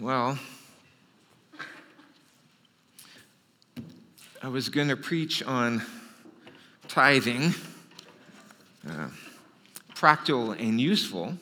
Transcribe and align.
Well, 0.00 0.38
I 4.40 4.46
was 4.46 4.68
going 4.68 4.86
to 4.90 4.96
preach 4.96 5.42
on 5.42 5.82
tithing, 6.86 7.52
uh, 8.88 9.08
practical 9.96 10.52
and 10.52 10.80
useful 10.80 11.36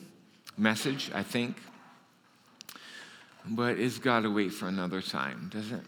message, 0.57 1.11
I 1.13 1.21
think, 1.21 1.57
but 3.45 3.77
it's 3.77 3.99
got 3.99 4.21
to 4.21 4.33
wait 4.33 4.53
for 4.53 4.67
another 4.67 5.03
time, 5.03 5.51
does 5.53 5.71
it? 5.71 5.83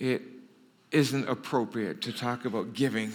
It 0.00 0.22
isn't 0.90 1.28
appropriate 1.28 2.02
to 2.02 2.12
talk 2.12 2.46
about 2.46 2.72
giving 2.72 3.12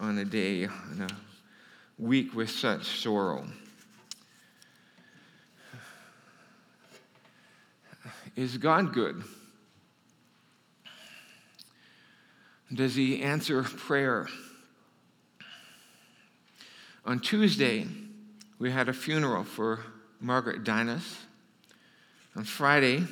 on 0.00 0.18
a 0.18 0.24
day, 0.24 0.66
on 0.66 1.08
a 1.08 2.02
week 2.02 2.34
with 2.34 2.50
such 2.50 3.00
sorrow. 3.00 3.46
Is 8.34 8.56
God 8.56 8.94
good? 8.94 9.22
Does 12.72 12.94
He 12.94 13.22
answer 13.22 13.62
prayer? 13.62 14.28
On 17.04 17.18
Tuesday, 17.18 17.86
we 18.58 18.70
had 18.70 18.88
a 18.88 18.92
funeral 18.92 19.44
for 19.44 19.80
Margaret 20.20 20.64
Dinas. 20.64 21.18
On 22.36 22.44
Friday, 22.44 23.04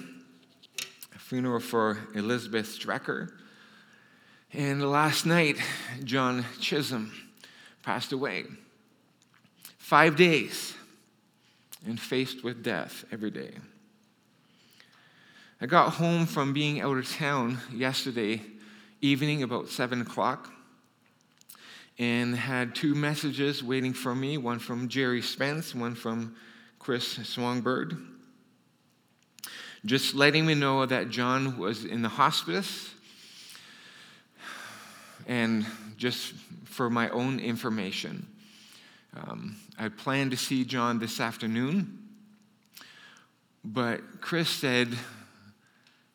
a 1.15 1.19
funeral 1.19 1.61
for 1.61 1.99
Elizabeth 2.15 2.79
Strecker. 2.79 3.33
And 4.53 4.91
last 4.91 5.27
night, 5.27 5.59
John 6.05 6.45
Chisholm 6.61 7.13
passed 7.83 8.13
away. 8.13 8.45
Five 9.77 10.17
days 10.17 10.75
and 11.85 12.01
faced 12.01 12.43
with 12.45 12.63
death 12.63 13.05
every 13.13 13.31
day. 13.31 13.51
I 15.63 15.67
got 15.67 15.91
home 15.91 16.25
from 16.25 16.55
being 16.55 16.81
out 16.81 16.97
of 16.97 17.07
town 17.07 17.59
yesterday 17.71 18.41
evening 19.03 19.43
about 19.43 19.69
7 19.69 20.01
o'clock 20.01 20.51
and 21.99 22.35
had 22.35 22.75
two 22.75 22.95
messages 22.95 23.63
waiting 23.63 23.93
for 23.93 24.15
me 24.15 24.39
one 24.39 24.59
from 24.59 24.89
Jerry 24.89 25.21
Spence, 25.21 25.75
one 25.75 25.95
from 25.95 26.35
Chris 26.79 27.07
Swangbird. 27.07 27.95
Just 29.85 30.15
letting 30.15 30.47
me 30.47 30.55
know 30.55 30.87
that 30.87 31.11
John 31.11 31.59
was 31.59 31.85
in 31.85 32.01
the 32.01 32.09
hospice 32.09 32.95
and 35.27 35.67
just 35.99 36.33
for 36.65 36.89
my 36.89 37.11
own 37.11 37.39
information. 37.39 38.27
Um, 39.15 39.57
I 39.79 39.91
planned 39.91 40.31
to 40.31 40.39
see 40.39 40.65
John 40.65 41.01
this 41.01 41.21
afternoon, 41.21 41.99
but 43.63 44.23
Chris 44.23 44.49
said 44.49 44.97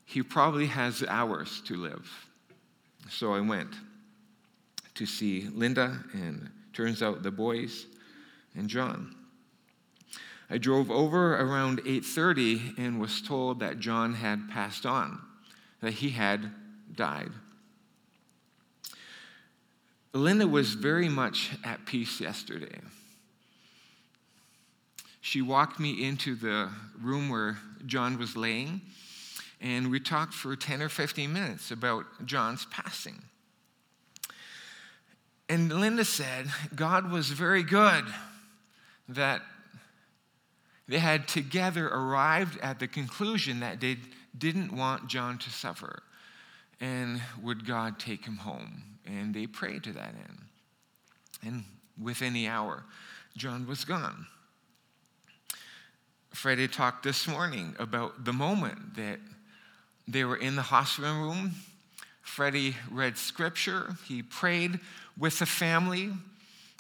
he 0.05 0.21
probably 0.23 0.67
has 0.67 1.03
hours 1.03 1.61
to 1.65 1.75
live. 1.75 2.09
So 3.09 3.33
I 3.33 3.41
went 3.41 3.73
to 4.93 5.05
see 5.05 5.47
Linda 5.51 6.03
and 6.13 6.49
turns 6.73 7.03
out 7.03 7.23
the 7.23 7.31
boys 7.31 7.85
and 8.55 8.69
John. 8.69 9.15
I 10.49 10.57
drove 10.57 10.91
over 10.91 11.35
around 11.35 11.81
8:30 11.85 12.77
and 12.77 12.99
was 12.99 13.21
told 13.21 13.59
that 13.59 13.79
John 13.79 14.13
had 14.13 14.49
passed 14.49 14.85
on, 14.85 15.19
that 15.81 15.93
he 15.93 16.11
had 16.11 16.53
died. 16.95 17.31
Linda 20.13 20.47
was 20.47 20.75
very 20.75 21.09
much 21.09 21.51
at 21.63 21.85
peace 21.85 22.21
yesterday. 22.21 22.79
She 25.19 25.41
walked 25.41 25.79
me 25.79 26.03
into 26.03 26.35
the 26.35 26.69
room 27.01 27.29
where 27.29 27.57
John 27.85 28.17
was 28.17 28.37
laying 28.37 28.81
and 29.65 29.89
we 29.89 29.99
talked 29.99 30.35
for 30.35 30.55
10 30.55 30.83
or 30.83 30.89
15 30.89 31.33
minutes 31.33 31.71
about 31.71 32.05
John's 32.23 32.65
passing. 32.65 33.23
And 35.49 35.73
Linda 35.73 36.05
said 36.05 36.45
God 36.75 37.11
was 37.11 37.29
very 37.29 37.63
good 37.63 38.05
that 39.09 39.41
they 40.87 40.99
had 40.99 41.27
together 41.27 41.87
arrived 41.87 42.59
at 42.61 42.79
the 42.79 42.87
conclusion 42.87 43.61
that 43.61 43.81
they 43.81 43.97
didn't 44.37 44.71
want 44.71 45.07
John 45.07 45.39
to 45.39 45.49
suffer. 45.49 46.03
And 46.79 47.19
would 47.41 47.65
God 47.65 47.97
take 47.97 48.25
him 48.25 48.37
home? 48.37 48.83
And 49.03 49.33
they 49.33 49.47
prayed 49.47 49.83
to 49.85 49.93
that 49.93 50.13
end. 50.13 50.41
And 51.43 51.63
within 51.99 52.33
the 52.33 52.47
hour, 52.47 52.83
John 53.35 53.65
was 53.65 53.83
gone. 53.83 54.27
Freddie 56.33 56.67
talked 56.67 57.01
this 57.01 57.27
morning 57.27 57.75
about 57.79 58.25
the 58.25 58.33
moment 58.33 58.95
that 58.97 59.19
they 60.07 60.23
were 60.23 60.37
in 60.37 60.55
the 60.55 60.61
hospital 60.61 61.13
room. 61.21 61.51
Freddie 62.21 62.75
read 62.91 63.17
scripture. 63.17 63.95
He 64.07 64.21
prayed 64.21 64.79
with 65.17 65.39
the 65.39 65.45
family. 65.45 66.11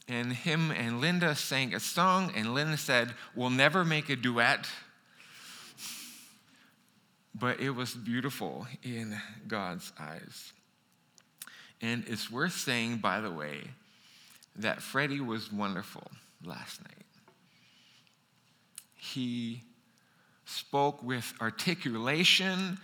And 0.07 0.33
him 0.33 0.71
and 0.71 1.01
Linda 1.01 1.35
sang 1.35 1.73
a 1.73 1.79
song. 1.79 2.31
And 2.35 2.53
Linda 2.53 2.77
said, 2.77 3.13
We'll 3.35 3.49
never 3.49 3.83
make 3.83 4.09
a 4.09 4.15
duet. 4.15 4.67
But 7.33 7.59
it 7.59 7.71
was 7.71 7.93
beautiful 7.93 8.67
in 8.83 9.19
God's 9.47 9.91
eyes. 9.99 10.53
And 11.81 12.03
it's 12.07 12.31
worth 12.31 12.53
saying, 12.53 12.97
by 12.97 13.19
the 13.19 13.31
way, 13.31 13.59
that 14.55 14.81
Freddie 14.81 15.19
was 15.19 15.51
wonderful 15.51 16.09
last 16.43 16.81
night. 16.81 17.05
He 18.95 19.63
spoke 20.45 21.03
with 21.03 21.33
articulation 21.41 22.77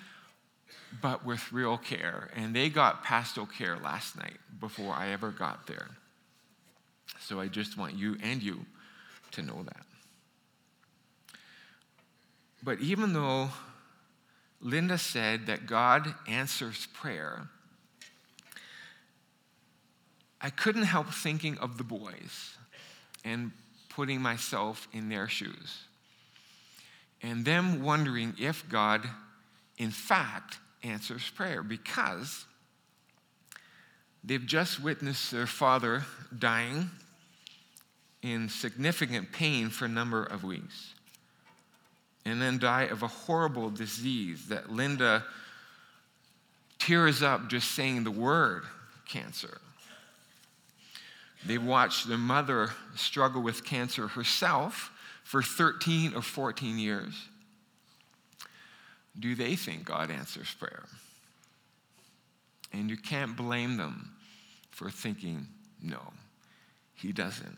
but 1.01 1.25
with 1.25 1.51
real 1.51 1.77
care. 1.77 2.29
And 2.35 2.55
they 2.55 2.69
got 2.69 3.03
pastoral 3.03 3.47
care 3.47 3.77
last 3.77 4.17
night 4.17 4.37
before 4.59 4.93
I 4.93 5.09
ever 5.09 5.31
got 5.31 5.67
there. 5.67 5.87
So 7.19 7.39
I 7.39 7.47
just 7.47 7.77
want 7.77 7.95
you 7.95 8.17
and 8.21 8.41
you 8.41 8.65
to 9.31 9.41
know 9.41 9.63
that. 9.63 9.85
But 12.63 12.79
even 12.79 13.13
though 13.13 13.49
Linda 14.59 14.97
said 14.97 15.47
that 15.47 15.65
God 15.65 16.13
answers 16.27 16.87
prayer, 16.93 17.47
I 20.39 20.49
couldn't 20.49 20.83
help 20.83 21.07
thinking 21.07 21.57
of 21.59 21.77
the 21.77 21.83
boys 21.83 22.55
and 23.23 23.51
putting 23.89 24.21
myself 24.21 24.87
in 24.93 25.09
their 25.09 25.27
shoes 25.27 25.85
and 27.21 27.45
them 27.45 27.83
wondering 27.83 28.33
if 28.39 28.67
God, 28.67 29.07
in 29.77 29.91
fact, 29.91 30.57
answers 30.83 31.29
prayer 31.29 31.63
because 31.63 32.45
they've 34.23 34.45
just 34.45 34.81
witnessed 34.81 35.31
their 35.31 35.47
father 35.47 36.03
dying 36.37 36.89
in 38.21 38.49
significant 38.49 39.31
pain 39.31 39.69
for 39.69 39.85
a 39.85 39.89
number 39.89 40.23
of 40.23 40.43
weeks 40.43 40.93
and 42.25 42.41
then 42.41 42.59
die 42.59 42.83
of 42.83 43.03
a 43.03 43.07
horrible 43.07 43.69
disease 43.69 44.47
that 44.47 44.71
Linda 44.71 45.23
tears 46.77 47.23
up 47.23 47.49
just 47.49 47.71
saying 47.71 48.03
the 48.03 48.11
word 48.11 48.63
cancer. 49.07 49.57
They 51.45 51.57
watched 51.57 52.07
their 52.07 52.17
mother 52.17 52.69
struggle 52.95 53.41
with 53.41 53.65
cancer 53.65 54.07
herself 54.07 54.91
for 55.23 55.41
13 55.41 56.13
or 56.15 56.21
14 56.21 56.77
years 56.77 57.13
do 59.19 59.35
they 59.35 59.55
think 59.55 59.85
God 59.85 60.09
answers 60.09 60.53
prayer? 60.59 60.83
And 62.73 62.89
you 62.89 62.97
can't 62.97 63.35
blame 63.35 63.77
them 63.77 64.11
for 64.71 64.89
thinking, 64.89 65.47
no, 65.81 65.99
he 66.95 67.11
doesn't. 67.11 67.57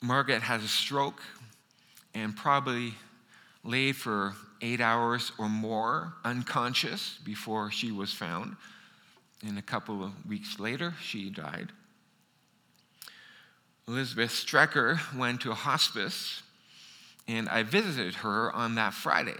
Margaret 0.00 0.42
has 0.42 0.62
a 0.62 0.68
stroke 0.68 1.20
and 2.14 2.36
probably 2.36 2.94
lay 3.64 3.92
for 3.92 4.34
eight 4.60 4.80
hours 4.80 5.32
or 5.38 5.48
more 5.48 6.14
unconscious 6.24 7.18
before 7.24 7.70
she 7.70 7.92
was 7.92 8.12
found. 8.12 8.56
And 9.46 9.58
a 9.58 9.62
couple 9.62 10.04
of 10.04 10.12
weeks 10.26 10.58
later, 10.60 10.94
she 11.00 11.30
died. 11.30 11.72
Elizabeth 13.88 14.30
Strecker 14.30 15.00
went 15.16 15.40
to 15.40 15.50
a 15.50 15.54
hospice 15.54 16.42
and 17.28 17.48
I 17.48 17.62
visited 17.62 18.16
her 18.16 18.52
on 18.52 18.74
that 18.76 18.94
Friday. 18.94 19.38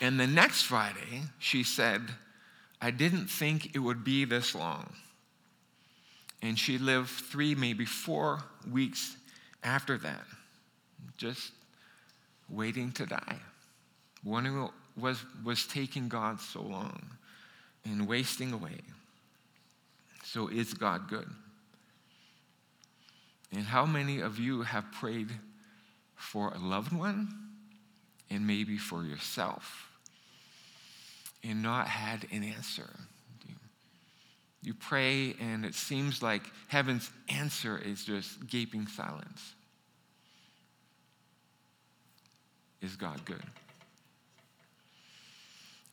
And 0.00 0.18
the 0.18 0.26
next 0.26 0.62
Friday, 0.62 1.22
she 1.38 1.62
said, 1.62 2.02
I 2.80 2.90
didn't 2.90 3.26
think 3.26 3.74
it 3.74 3.78
would 3.78 4.02
be 4.02 4.24
this 4.24 4.54
long. 4.54 4.92
And 6.42 6.58
she 6.58 6.78
lived 6.78 7.10
three, 7.10 7.54
maybe 7.54 7.84
four 7.84 8.42
weeks 8.70 9.16
after 9.62 9.98
that, 9.98 10.24
just 11.18 11.52
waiting 12.48 12.92
to 12.92 13.04
die. 13.04 13.36
Wondering 14.24 14.70
was, 14.96 15.22
was 15.44 15.66
taking 15.66 16.08
God 16.08 16.40
so 16.40 16.62
long 16.62 17.02
and 17.84 18.08
wasting 18.08 18.52
away. 18.52 18.78
So, 20.24 20.48
is 20.48 20.74
God 20.74 21.08
good? 21.08 21.28
And 23.52 23.64
how 23.64 23.84
many 23.84 24.20
of 24.20 24.38
you 24.38 24.62
have 24.62 24.84
prayed 24.92 25.30
for 26.20 26.52
a 26.54 26.58
loved 26.58 26.92
one 26.92 27.28
and 28.30 28.46
maybe 28.46 28.78
for 28.78 29.02
yourself 29.02 29.90
and 31.42 31.62
not 31.62 31.88
had 31.88 32.26
an 32.30 32.44
answer? 32.44 32.90
You 34.62 34.74
pray, 34.74 35.34
and 35.40 35.64
it 35.64 35.74
seems 35.74 36.22
like 36.22 36.42
heaven's 36.68 37.10
answer 37.30 37.78
is 37.78 38.04
just 38.04 38.46
gaping 38.46 38.86
silence. 38.86 39.54
Is 42.82 42.96
God 42.96 43.24
good? 43.24 43.42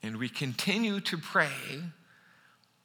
And 0.02 0.18
we 0.18 0.28
continue 0.28 1.00
to 1.00 1.16
pray, 1.16 1.82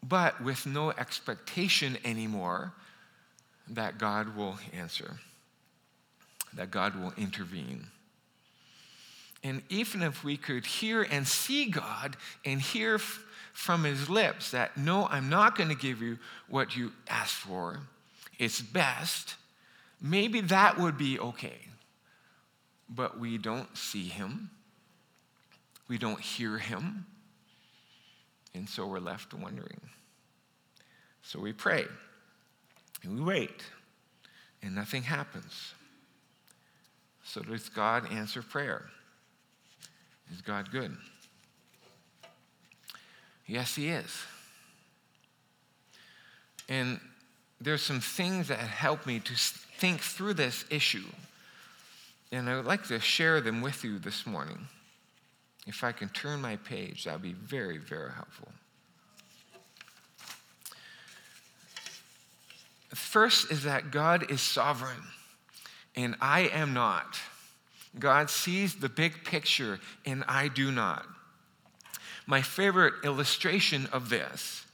but 0.02 0.42
with 0.42 0.66
no 0.66 0.92
expectation 0.92 1.98
anymore 2.06 2.74
that 3.70 3.98
God 3.98 4.36
will 4.36 4.58
answer, 4.74 5.20
that 6.56 6.72
God 6.72 6.96
will 6.96 7.14
intervene. 7.18 7.88
And 9.44 9.62
even 9.70 10.02
if 10.02 10.24
we 10.24 10.38
could 10.38 10.66
hear 10.66 11.04
and 11.04 11.28
see 11.28 11.66
God 11.66 12.16
and 12.46 12.62
hear 12.62 12.96
f- 12.96 13.24
from 13.52 13.84
his 13.84 14.10
lips 14.10 14.52
that, 14.52 14.78
no, 14.78 15.08
I'm 15.08 15.30
not 15.30 15.58
going 15.58 15.70
to 15.70 15.76
give 15.76 16.02
you 16.02 16.18
what 16.48 16.76
you 16.76 16.94
asked 17.10 17.34
for, 17.34 17.82
it's 18.40 18.62
best, 18.62 19.36
maybe 20.02 20.42
that 20.42 20.80
would 20.80 20.98
be 20.98 21.20
okay. 21.20 21.58
But 22.90 23.20
we 23.20 23.38
don't 23.38 23.76
see 23.78 24.08
him, 24.08 24.50
we 25.88 25.98
don't 25.98 26.20
hear 26.20 26.58
him, 26.58 27.06
and 28.56 28.70
so 28.70 28.86
we're 28.88 29.00
left 29.00 29.34
wondering. 29.34 29.82
So 31.24 31.40
we 31.40 31.54
pray. 31.54 31.86
And 33.04 33.16
we 33.16 33.22
wait, 33.22 33.64
and 34.62 34.74
nothing 34.74 35.04
happens. 35.04 35.74
So 37.24 37.42
does 37.42 37.70
God 37.70 38.12
answer 38.12 38.42
prayer? 38.42 38.86
Is 40.32 40.42
God 40.42 40.72
good? 40.72 40.96
Yes, 43.48 43.76
He 43.76 43.90
is. 43.90 44.24
And 46.70 47.00
there's 47.60 47.82
some 47.82 48.00
things 48.00 48.48
that 48.48 48.60
help 48.60 49.06
me 49.06 49.20
to 49.20 49.34
think 49.36 50.00
through 50.02 50.36
this 50.36 50.66
issue. 50.70 51.06
And 52.32 52.50
I 52.50 52.56
would 52.56 52.66
like 52.66 52.88
to 52.88 53.00
share 53.00 53.42
them 53.42 53.62
with 53.62 53.84
you 53.84 54.00
this 54.00 54.26
morning. 54.26 54.68
If 55.68 55.84
I 55.84 55.92
can 55.92 56.10
turn 56.10 56.42
my 56.42 56.58
page, 56.58 57.06
that 57.06 57.14
would 57.14 57.22
be 57.22 57.34
very, 57.34 57.78
very 57.78 58.12
helpful. 58.12 58.50
First 62.90 63.52
is 63.52 63.64
that 63.64 63.92
God 63.92 64.32
is 64.32 64.42
sovereign, 64.42 65.04
and 65.96 66.16
I 66.22 66.42
am 66.42 66.74
not. 66.74 67.20
God 67.98 68.30
sees 68.30 68.76
the 68.76 68.90
big 68.90 69.24
picture, 69.24 69.80
and 70.06 70.24
I 70.28 70.48
do 70.48 70.72
not. 70.72 71.06
My 72.26 72.42
favorite 72.42 72.94
illustration 73.04 73.88
of 73.92 74.10
this 74.10 74.66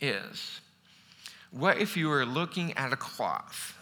is 0.00 0.60
what 1.50 1.78
if 1.78 1.96
you 1.96 2.08
were 2.08 2.26
looking 2.26 2.76
at 2.76 2.92
a 2.92 2.96
cloth, 2.96 3.74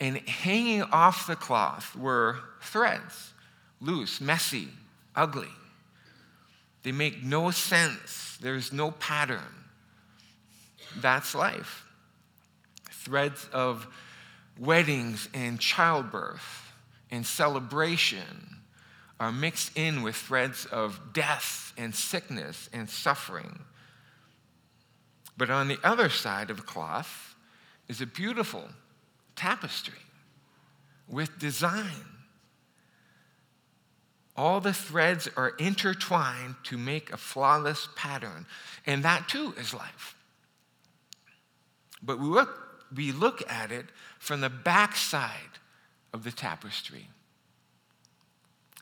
and 0.00 0.18
hanging 0.28 0.82
off 0.82 1.26
the 1.26 1.36
cloth 1.36 1.96
were 1.96 2.40
threads, 2.60 3.32
loose, 3.80 4.20
messy, 4.20 4.68
ugly. 5.16 5.48
They 6.82 6.92
make 6.92 7.22
no 7.22 7.50
sense, 7.50 8.36
there's 8.42 8.72
no 8.72 8.90
pattern. 8.90 9.40
That's 11.00 11.34
life 11.34 11.84
threads 13.04 13.46
of 13.52 13.86
weddings 14.58 15.28
and 15.34 15.58
childbirth 15.60 16.72
and 17.10 17.26
celebration 17.26 18.58
are 19.20 19.32
mixed 19.32 19.76
in 19.76 20.02
with 20.02 20.16
threads 20.16 20.66
of 20.66 21.00
death 21.12 21.72
and 21.76 21.94
sickness 21.94 22.68
and 22.72 22.88
suffering. 22.88 23.60
But 25.36 25.50
on 25.50 25.68
the 25.68 25.78
other 25.82 26.08
side 26.08 26.50
of 26.50 26.58
the 26.58 26.62
cloth 26.62 27.34
is 27.88 28.00
a 28.00 28.06
beautiful 28.06 28.64
tapestry 29.36 29.94
with 31.08 31.38
design. 31.38 32.04
All 34.36 34.60
the 34.60 34.72
threads 34.72 35.28
are 35.36 35.50
intertwined 35.58 36.56
to 36.64 36.76
make 36.76 37.12
a 37.12 37.16
flawless 37.16 37.88
pattern, 37.94 38.46
and 38.84 39.04
that 39.04 39.28
too 39.28 39.54
is 39.58 39.72
life. 39.72 40.16
But 42.02 42.18
we 42.18 42.26
look 42.26 42.60
we 42.94 43.12
look 43.12 43.42
at 43.50 43.72
it 43.72 43.86
from 44.24 44.40
the 44.40 44.48
backside 44.48 45.58
of 46.12 46.24
the 46.24 46.32
tapestry. 46.32 47.08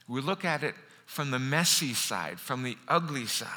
We 0.09 0.21
look 0.21 0.45
at 0.45 0.63
it 0.63 0.75
from 1.07 1.31
the 1.31 1.39
messy 1.39 1.95
side, 1.95 2.39
from 2.39 2.63
the 2.63 2.77
ugly 2.87 3.27
side. 3.27 3.49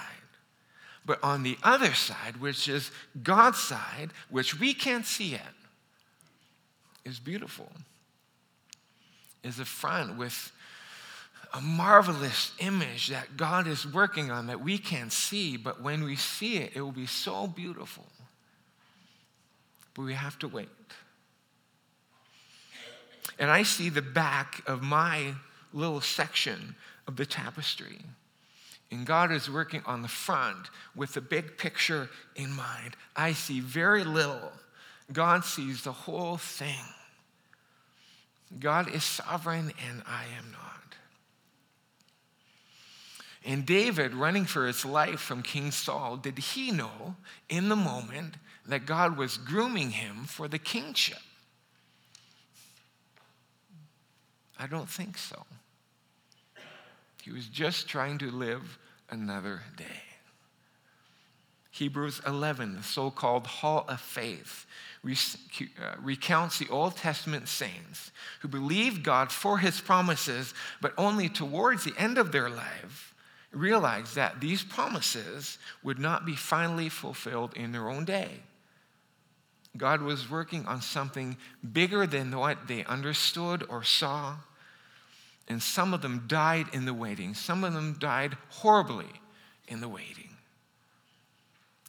But 1.06 1.24
on 1.24 1.44
the 1.44 1.58
other 1.62 1.94
side, 1.94 2.38
which 2.38 2.68
is 2.68 2.90
God's 3.22 3.60
side, 3.60 4.10
which 4.30 4.60
we 4.60 4.74
can't 4.74 5.06
see 5.06 5.32
yet, 5.32 5.54
is 7.04 7.20
beautiful. 7.20 7.72
Is 9.44 9.60
a 9.60 9.66
front 9.66 10.18
with 10.18 10.52
a 11.54 11.62
marvelous 11.62 12.52
image 12.58 13.10
that 13.10 13.38
God 13.38 13.68
is 13.68 13.86
working 13.86 14.32
on 14.32 14.48
that 14.48 14.62
we 14.62 14.80
can't 14.80 15.14
see, 15.14 15.56
but 15.56 15.82
when 15.82 16.04
we 16.04 16.16
see 16.16 16.58
it, 16.58 16.72
it 16.76 16.82
will 16.82 16.92
be 16.92 17.06
so 17.06 17.46
beautiful 17.46 18.06
but 19.96 20.04
we 20.04 20.14
have 20.14 20.38
to 20.40 20.48
wait. 20.48 20.68
And 23.40 23.50
I 23.50 23.64
see 23.64 23.90
the 23.90 24.02
back 24.02 24.62
of 24.68 24.82
my 24.82 25.34
little 25.74 26.02
section 26.02 26.76
of 27.08 27.16
the 27.18 27.26
tapestry. 27.26 28.00
And 28.92 29.06
God 29.06 29.32
is 29.32 29.50
working 29.50 29.82
on 29.86 30.02
the 30.02 30.08
front 30.08 30.70
with 30.96 31.14
the 31.14 31.22
big 31.22 31.58
picture 31.58 32.10
in 32.36 32.52
mind. 32.52 32.96
I 33.16 33.34
see 33.34 33.60
very 33.60 34.04
little. 34.04 34.52
God 35.12 35.44
sees 35.44 35.84
the 35.84 35.92
whole 35.92 36.38
thing. 36.38 36.86
God 38.60 38.94
is 38.94 39.04
sovereign 39.04 39.74
and 39.90 40.04
I 40.06 40.24
am 40.38 40.52
not. 40.52 40.62
And 43.44 43.66
David, 43.66 44.16
running 44.16 44.46
for 44.46 44.66
his 44.66 44.86
life 44.86 45.20
from 45.20 45.44
King 45.44 45.72
Saul, 45.72 46.18
did 46.18 46.38
he 46.40 46.72
know 46.72 47.16
in 47.48 47.70
the 47.70 47.76
moment 47.76 48.36
that 48.66 48.88
God 48.88 49.18
was 49.18 49.38
grooming 49.38 49.92
him 49.92 50.26
for 50.26 50.48
the 50.48 50.58
kingship? 50.58 51.20
I 54.60 54.68
don't 54.68 54.90
think 54.90 55.18
so. 55.18 55.46
He 57.24 57.32
was 57.32 57.48
just 57.48 57.88
trying 57.88 58.18
to 58.20 58.30
live 58.30 58.78
another 59.10 59.64
day. 59.76 60.04
Hebrews 61.72 62.22
11, 62.26 62.76
the 62.76 62.84
so 62.84 63.12
called 63.12 63.48
Hall 63.48 63.84
of 63.90 64.00
Faith, 64.00 64.66
uh, 65.04 65.96
recounts 66.02 66.58
the 66.58 66.70
Old 66.70 66.96
Testament 66.96 67.50
saints 67.50 68.12
who 68.40 68.48
believed 68.48 69.04
God 69.04 69.32
for 69.32 69.58
his 69.58 69.82
promises, 69.82 70.54
but 70.82 70.94
only 70.98 71.28
towards 71.28 71.84
the 71.84 71.94
end 71.98 72.18
of 72.18 72.32
their 72.32 72.50
life 72.50 73.14
realized 73.52 74.16
that 74.16 74.40
these 74.40 74.64
promises 74.64 75.58
would 75.84 76.00
not 76.00 76.26
be 76.26 76.36
finally 76.36 76.90
fulfilled 76.90 77.54
in 77.56 77.72
their 77.72 77.90
own 77.90 78.06
day. 78.06 78.42
God 79.78 80.02
was 80.02 80.30
working 80.30 80.66
on 80.66 80.82
something 80.82 81.38
bigger 81.74 82.08
than 82.08 82.36
what 82.36 82.68
they 82.68 82.86
understood 82.86 83.66
or 83.70 83.84
saw. 83.84 84.36
And 85.48 85.62
some 85.62 85.94
of 85.94 86.02
them 86.02 86.26
died 86.28 86.68
in 86.74 86.86
the 86.86 86.94
waiting. 86.94 87.34
Some 87.34 87.64
of 87.64 87.74
them 87.74 87.98
died 88.00 88.38
horribly 88.50 89.10
in 89.68 89.82
the 89.82 89.90
waiting. 89.90 90.30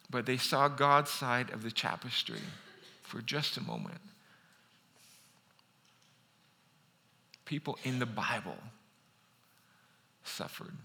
But 0.09 0.25
they 0.25 0.37
saw 0.37 0.67
God's 0.67 1.11
side 1.11 1.49
of 1.51 1.63
the 1.63 1.71
tapestry 1.71 2.41
for 3.03 3.21
just 3.21 3.57
a 3.57 3.63
moment. 3.63 3.99
People 7.45 7.77
in 7.83 7.99
the 7.99 8.05
Bible 8.05 8.57
suffered. 10.23 10.75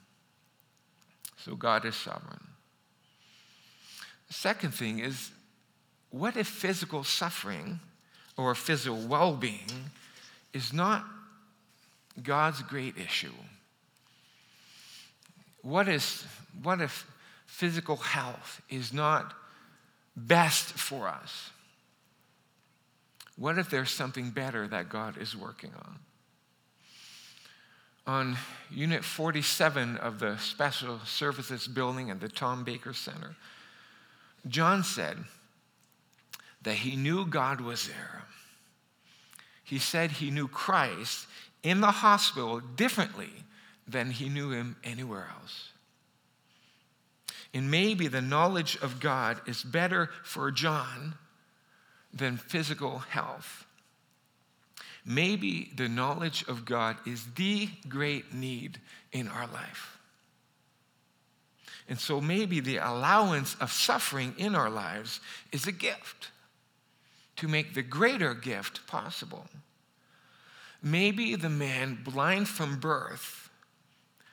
So 1.36 1.56
God 1.56 1.84
is 1.84 1.96
sovereign. 1.96 2.46
The 4.28 4.34
second 4.34 4.70
thing 4.72 5.00
is 5.00 5.30
what 6.12 6.36
if 6.36 6.46
physical 6.46 7.02
suffering 7.04 7.80
or 8.36 8.54
physical 8.54 8.98
well 8.98 9.34
being 9.34 9.90
is 10.52 10.72
not 10.72 11.04
God's 12.22 12.62
great 12.62 12.98
issue? 12.98 13.32
What, 15.62 15.88
is, 15.88 16.24
what 16.62 16.80
if 16.80 17.10
physical 17.46 17.96
health 17.96 18.60
is 18.68 18.92
not 18.92 19.32
best 20.14 20.66
for 20.66 21.08
us? 21.08 21.50
What 23.36 23.56
if 23.56 23.70
there's 23.70 23.90
something 23.90 24.30
better 24.30 24.68
that 24.68 24.90
God 24.90 25.16
is 25.16 25.34
working 25.34 25.72
on? 25.82 25.98
On 28.04 28.36
Unit 28.70 29.02
47 29.02 29.96
of 29.96 30.18
the 30.18 30.36
Special 30.36 30.98
Services 31.06 31.66
Building 31.66 32.10
at 32.10 32.20
the 32.20 32.28
Tom 32.28 32.64
Baker 32.64 32.92
Center, 32.92 33.34
John 34.46 34.84
said, 34.84 35.16
that 36.62 36.74
he 36.74 36.96
knew 36.96 37.26
God 37.26 37.60
was 37.60 37.88
there 37.88 38.22
he 39.72 39.78
said 39.78 40.10
he 40.10 40.30
knew 40.30 40.48
Christ 40.48 41.26
in 41.62 41.80
the 41.80 41.90
hospital 41.90 42.60
differently 42.60 43.32
than 43.88 44.10
he 44.10 44.28
knew 44.28 44.50
him 44.50 44.76
anywhere 44.84 45.30
else. 45.40 45.70
And 47.54 47.70
maybe 47.70 48.06
the 48.06 48.20
knowledge 48.20 48.76
of 48.82 49.00
God 49.00 49.40
is 49.46 49.62
better 49.62 50.10
for 50.24 50.50
John 50.50 51.14
than 52.12 52.36
physical 52.36 52.98
health. 52.98 53.64
Maybe 55.06 55.70
the 55.74 55.88
knowledge 55.88 56.44
of 56.48 56.66
God 56.66 56.98
is 57.06 57.24
the 57.34 57.70
great 57.88 58.34
need 58.34 58.78
in 59.10 59.26
our 59.26 59.46
life. 59.46 59.96
And 61.88 61.98
so 61.98 62.20
maybe 62.20 62.60
the 62.60 62.76
allowance 62.76 63.56
of 63.58 63.72
suffering 63.72 64.34
in 64.36 64.54
our 64.54 64.68
lives 64.68 65.20
is 65.50 65.66
a 65.66 65.72
gift 65.72 66.28
to 67.36 67.48
make 67.48 67.74
the 67.74 67.82
greater 67.82 68.34
gift 68.34 68.86
possible. 68.86 69.46
Maybe 70.82 71.36
the 71.36 71.48
man 71.48 71.98
blind 72.02 72.48
from 72.48 72.78
birth 72.78 73.50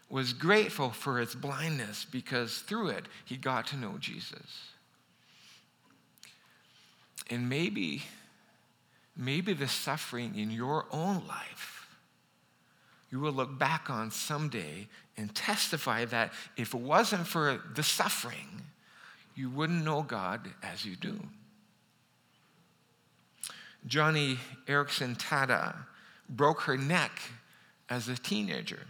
was 0.09 0.33
grateful 0.33 0.89
for 0.89 1.19
his 1.19 1.35
blindness 1.35 2.05
because 2.05 2.59
through 2.59 2.89
it 2.89 3.05
he 3.25 3.37
got 3.37 3.67
to 3.67 3.77
know 3.77 3.97
Jesus. 3.99 4.71
And 7.29 7.47
maybe, 7.47 8.03
maybe 9.15 9.53
the 9.53 9.67
suffering 9.67 10.35
in 10.35 10.49
your 10.49 10.85
own 10.91 11.21
life, 11.27 11.95
you 13.11 13.19
will 13.19 13.31
look 13.31 13.57
back 13.59 13.89
on 13.89 14.09
someday 14.09 14.87
and 15.15 15.33
testify 15.33 16.05
that 16.05 16.33
if 16.57 16.73
it 16.73 16.79
wasn't 16.79 17.27
for 17.27 17.59
the 17.75 17.83
suffering, 17.83 18.63
you 19.35 19.49
wouldn't 19.49 19.85
know 19.85 20.01
God 20.01 20.49
as 20.63 20.85
you 20.85 20.95
do. 20.95 21.19
Joni 23.87 24.37
Eareckson 24.67 25.17
Tada 25.17 25.75
broke 26.29 26.61
her 26.61 26.77
neck 26.77 27.21
as 27.89 28.07
a 28.07 28.15
teenager. 28.15 28.81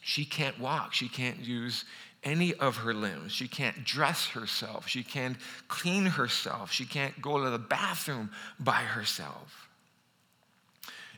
She 0.00 0.24
can't 0.24 0.58
walk, 0.60 0.92
she 0.92 1.08
can't 1.08 1.38
use 1.38 1.84
any 2.24 2.54
of 2.54 2.78
her 2.78 2.94
limbs. 2.94 3.32
She 3.32 3.46
can't 3.46 3.84
dress 3.84 4.28
herself. 4.28 4.88
She 4.88 5.02
can't 5.02 5.36
clean 5.68 6.06
herself. 6.06 6.72
She 6.72 6.86
can't 6.86 7.20
go 7.20 7.42
to 7.44 7.50
the 7.50 7.58
bathroom 7.58 8.30
by 8.58 8.82
herself. 8.82 9.68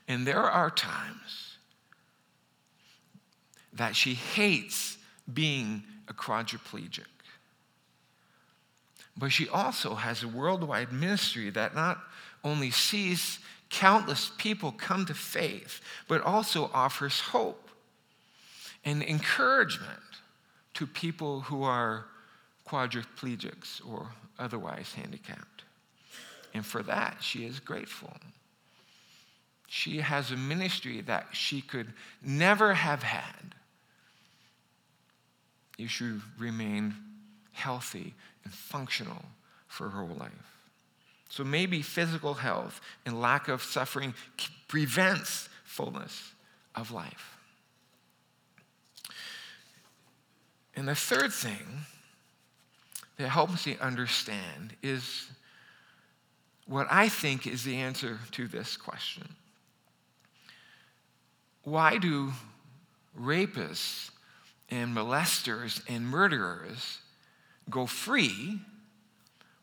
And 0.09 0.27
there 0.27 0.43
are 0.43 0.71
times 0.71 1.57
that 3.73 3.95
she 3.95 4.15
hates 4.15 4.99
being 5.33 5.85
a 6.09 6.13
quadriplegic. 6.13 7.05
But 9.17 9.33
she 9.33 9.49
also 9.49 9.95
has 9.95 10.23
a 10.23 10.29
worldwide 10.29 10.93
ministry 10.93 11.51
that 11.51 11.75
not 11.75 11.99
only 12.47 12.71
sees 12.71 13.41
countless 13.69 14.31
people 14.39 14.71
come 14.73 15.05
to 15.07 15.15
faith, 15.15 15.81
but 16.07 16.23
also 16.23 16.71
offers 16.73 17.19
hope 17.19 17.69
and 18.85 19.03
encouragement 19.03 19.91
to 20.75 20.87
people 20.87 21.41
who 21.41 21.65
are 21.65 22.07
quadriplegics 22.67 23.81
or 23.87 24.09
otherwise 24.39 24.93
handicapped. 24.95 25.65
And 26.55 26.65
for 26.65 26.83
that, 26.85 27.17
she 27.21 27.45
is 27.45 27.59
grateful. 27.59 28.13
She 29.67 29.99
has 29.99 30.31
a 30.31 30.37
ministry 30.37 31.01
that 31.03 31.27
she 31.33 31.61
could 31.61 31.93
never 32.23 32.75
have 32.75 33.03
had 33.03 33.55
if 35.77 35.91
she 35.91 36.13
remained 36.39 36.95
healthy 37.53 38.15
and 38.45 38.53
functional 38.53 39.25
for 39.67 39.89
her 39.89 40.05
whole 40.05 40.17
life. 40.17 40.56
So 41.29 41.45
maybe 41.45 41.83
physical 41.83 42.35
health 42.35 42.81
and 43.05 43.21
lack 43.21 43.49
of 43.49 43.63
suffering 43.63 44.15
prevents 44.69 45.49
fullness 45.65 46.33
of 46.75 46.91
life. 46.91 47.37
And 50.75 50.87
the 50.87 50.95
third 50.95 51.33
thing 51.33 51.87
that 53.17 53.29
helps 53.29 53.67
me 53.67 53.77
understand 53.81 54.77
is 54.83 55.29
what 56.67 56.87
I 56.91 57.09
think 57.09 57.47
is 57.47 57.65
the 57.65 57.77
answer 57.77 58.19
to 58.33 58.47
this 58.47 58.77
question. 58.77 59.29
Why 61.63 61.97
do 61.99 62.33
rapists 63.19 64.11
and 64.69 64.95
molesters 64.95 65.83
and 65.89 66.07
murderers 66.07 66.99
go 67.71 67.87
free 67.87 68.61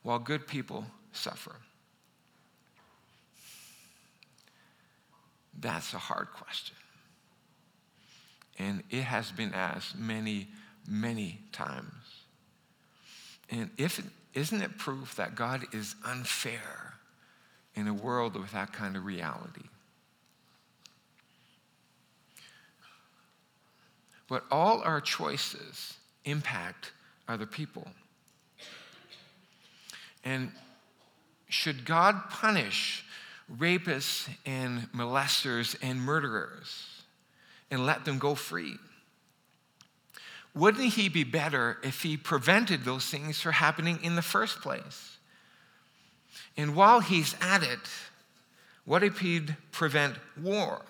while 0.01 0.20
good 0.20 0.48
people 0.48 0.86
suffer? 1.15 1.55
That's 5.60 5.93
a 5.93 5.98
hard 6.00 6.27
question. 6.34 6.75
And 8.60 8.84
it 8.89 9.03
has 9.03 9.32
been 9.32 9.53
asked 9.53 9.98
many 9.98 10.48
many 10.88 11.39
times. 11.51 11.91
And 13.50 13.70
if, 13.77 14.05
isn't 14.34 14.62
it 14.62 14.77
proof 14.77 15.15
that 15.15 15.36
God 15.36 15.65
is 15.74 15.96
unfair 16.05 16.93
in 17.75 17.88
a 17.88 17.93
world 17.93 18.36
with 18.36 18.51
that 18.51 18.74
kind 18.74 18.96
of 18.96 19.05
reality? 19.05 19.63
But 24.27 24.43
all 24.50 24.82
our 24.82 25.01
choices 25.01 25.98
impact 26.25 26.91
other 27.27 27.46
people. 27.46 27.88
And 30.24 30.51
should 31.53 31.86
God 31.86 32.31
punish 32.31 33.05
rapists 33.60 34.27
and 34.43 34.91
molesters 34.91 35.75
and 35.83 36.01
murderers 36.01 37.03
and 37.69 37.86
let 37.86 38.05
them 38.05 38.17
go 38.17 38.33
free? 38.33 38.77
Wouldn't 40.55 40.93
he 40.93 41.10
be 41.10 41.24
better 41.24 41.77
if 41.83 42.01
he 42.01 42.17
prevented 42.17 42.83
those 42.83 43.05
things 43.05 43.39
from 43.39 43.51
happening 43.51 44.00
in 44.01 44.15
the 44.15 44.24
first 44.24 44.62
place? 44.62 45.19
And 46.57 46.75
while 46.75 47.01
he's 47.01 47.36
at 47.39 47.62
it, 47.62 47.79
what 48.86 49.03
if 49.03 49.19
he'd 49.19 49.55
prevent 49.72 50.15
war 50.41 50.81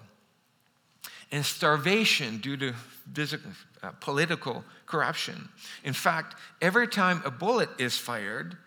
and 1.29 1.45
starvation 1.45 2.37
due 2.37 2.55
to 2.55 2.73
physical, 3.13 3.51
uh, 3.81 3.91
political 3.99 4.63
corruption? 4.85 5.49
In 5.83 5.93
fact, 5.93 6.35
every 6.61 6.87
time 6.87 7.21
a 7.25 7.31
bullet 7.31 7.69
is 7.77 7.97
fired, 7.97 8.57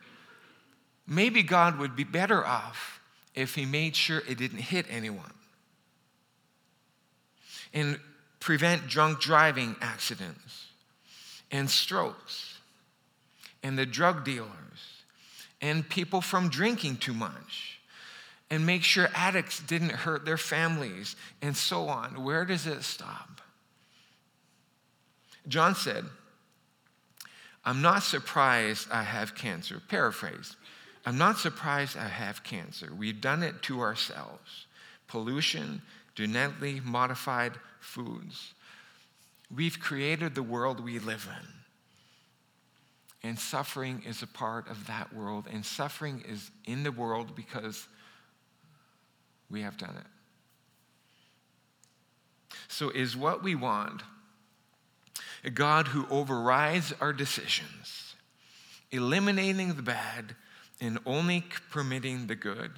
maybe 1.07 1.43
God 1.43 1.79
would 1.79 1.97
be 1.97 2.05
better 2.05 2.45
off 2.45 3.01
if 3.35 3.55
he 3.55 3.65
made 3.65 3.95
sure 3.95 4.23
it 4.29 4.39
didn't 4.39 4.59
hit 4.59 4.87
anyone. 4.89 5.33
And 7.75 7.99
prevent 8.41 8.89
drunk 8.89 9.21
driving 9.21 9.77
accidents 9.81 10.67
and 11.51 11.69
strokes 11.69 12.59
and 13.63 13.79
the 13.79 13.87
drug 13.87 14.25
dealers 14.25 14.51
and 15.61 15.89
people 15.89 16.21
from 16.21 16.49
drinking 16.49 16.97
too 16.97 17.13
much 17.13 17.81
and 18.51 18.65
make 18.65 18.83
sure 18.83 19.09
addicts 19.15 19.61
didn't 19.61 19.91
hurt 19.91 20.25
their 20.25 20.37
families 20.37 21.17
and 21.43 21.57
so 21.57 21.89
on. 21.89 22.23
Where 22.23 22.45
does 22.45 22.67
it 22.67 22.83
stop? 22.83 23.41
John 25.49 25.75
said, 25.75 26.05
I'm 27.65 27.83
not 27.83 28.05
surprised 28.05 28.89
I 28.93 29.03
have 29.03 29.35
cancer. 29.35 29.83
Paraphrase. 29.89 30.57
I'm 31.07 31.17
not 31.19 31.39
surprised 31.39 31.97
I 31.97 32.09
have 32.09 32.43
cancer. 32.43 32.93
We've 32.93 33.21
done 33.21 33.45
it 33.45 33.63
to 33.63 33.81
ourselves. 33.81 34.67
Pollution, 35.07 35.81
genetically 36.17 36.81
modified 36.85 37.53
foods. 37.79 38.55
We've 39.55 39.79
created 39.79 40.35
the 40.35 40.43
world 40.43 40.81
we 40.81 40.99
live 40.99 41.29
in. 41.31 43.29
And 43.29 43.39
suffering 43.39 44.03
is 44.05 44.23
a 44.23 44.27
part 44.27 44.69
of 44.69 44.89
that 44.89 45.15
world. 45.15 45.47
And 45.51 45.65
suffering 45.65 46.25
is 46.29 46.51
in 46.65 46.83
the 46.83 46.91
world 46.91 47.37
because 47.37 47.87
we 49.49 49.63
have 49.63 49.77
done 49.77 49.95
it. 49.97 50.07
So, 52.67 52.91
is 52.91 53.17
what 53.17 53.45
we 53.45 53.55
want 53.55 54.03
a 55.45 55.51
God 55.51 55.87
who 55.89 56.07
overrides 56.11 56.93
our 57.01 57.13
decisions, 57.13 58.17
eliminating 58.91 59.75
the 59.75 59.83
bad 59.83 60.35
and 60.81 60.99
only 61.07 61.45
permitting 61.71 62.27
the 62.27 62.37
good? 62.37 62.71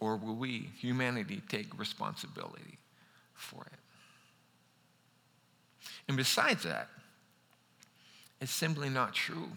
Or 0.00 0.16
will 0.16 0.36
we, 0.36 0.70
humanity, 0.78 1.42
take 1.48 1.78
responsibility 1.78 2.78
for 3.34 3.64
it? 3.64 3.78
And 6.08 6.16
besides 6.16 6.64
that, 6.64 6.88
it's 8.40 8.52
simply 8.52 8.90
not 8.90 9.14
true 9.14 9.48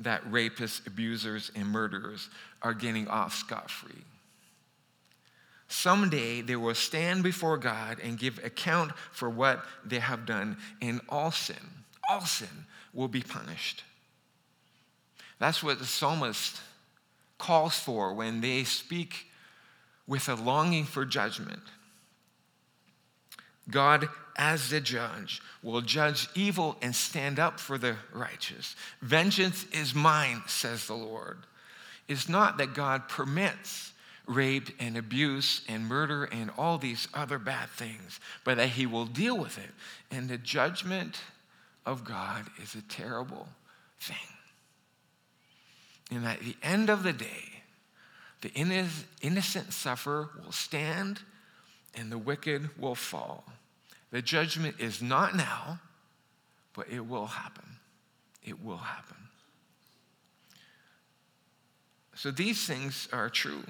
that 0.00 0.24
rapists, 0.30 0.86
abusers, 0.86 1.50
and 1.54 1.66
murderers 1.66 2.28
are 2.62 2.74
getting 2.74 3.08
off 3.08 3.34
scot 3.34 3.70
free. 3.70 4.04
Someday 5.68 6.40
they 6.42 6.56
will 6.56 6.74
stand 6.74 7.22
before 7.22 7.56
God 7.56 7.98
and 8.02 8.18
give 8.18 8.42
account 8.44 8.92
for 9.12 9.30
what 9.30 9.64
they 9.84 10.00
have 10.00 10.26
done, 10.26 10.56
and 10.82 11.00
all 11.08 11.30
sin, 11.30 11.56
all 12.08 12.22
sin 12.22 12.48
will 12.92 13.08
be 13.08 13.22
punished. 13.22 13.84
That's 15.40 15.62
what 15.62 15.80
the 15.80 15.86
psalmist 15.86 16.60
calls 17.38 17.76
for 17.76 18.14
when 18.14 18.40
they 18.40 18.62
speak 18.62 19.26
with 20.06 20.28
a 20.28 20.34
longing 20.34 20.84
for 20.84 21.04
judgment. 21.04 21.62
God, 23.70 24.08
as 24.36 24.70
the 24.70 24.80
judge, 24.80 25.40
will 25.62 25.80
judge 25.80 26.28
evil 26.34 26.76
and 26.82 26.94
stand 26.94 27.38
up 27.38 27.58
for 27.58 27.78
the 27.78 27.96
righteous. 28.12 28.76
Vengeance 29.00 29.64
is 29.72 29.94
mine, 29.94 30.42
says 30.46 30.86
the 30.86 30.94
Lord. 30.94 31.38
It's 32.06 32.28
not 32.28 32.58
that 32.58 32.74
God 32.74 33.08
permits 33.08 33.92
rape 34.26 34.68
and 34.78 34.96
abuse 34.96 35.62
and 35.68 35.86
murder 35.86 36.24
and 36.24 36.50
all 36.58 36.76
these 36.76 37.08
other 37.14 37.38
bad 37.38 37.70
things, 37.70 38.20
but 38.44 38.56
that 38.58 38.70
He 38.70 38.84
will 38.84 39.06
deal 39.06 39.38
with 39.38 39.58
it. 39.58 39.70
And 40.10 40.28
the 40.28 40.38
judgment 40.38 41.20
of 41.86 42.04
God 42.04 42.46
is 42.62 42.74
a 42.74 42.82
terrible 42.82 43.48
thing. 44.00 44.16
And 46.10 46.26
at 46.26 46.40
the 46.40 46.56
end 46.62 46.90
of 46.90 47.02
the 47.02 47.12
day, 47.12 47.62
the 48.40 48.50
innocent 49.22 49.72
sufferer 49.72 50.30
will 50.42 50.52
stand 50.52 51.20
and 51.94 52.10
the 52.10 52.18
wicked 52.18 52.70
will 52.78 52.94
fall. 52.94 53.44
The 54.10 54.22
judgment 54.22 54.76
is 54.78 55.02
not 55.02 55.36
now, 55.36 55.80
but 56.74 56.88
it 56.88 57.06
will 57.06 57.26
happen. 57.26 57.64
It 58.44 58.64
will 58.64 58.78
happen. 58.78 59.16
So 62.14 62.30
these 62.30 62.66
things 62.66 63.08
are 63.12 63.28
true. 63.30 63.62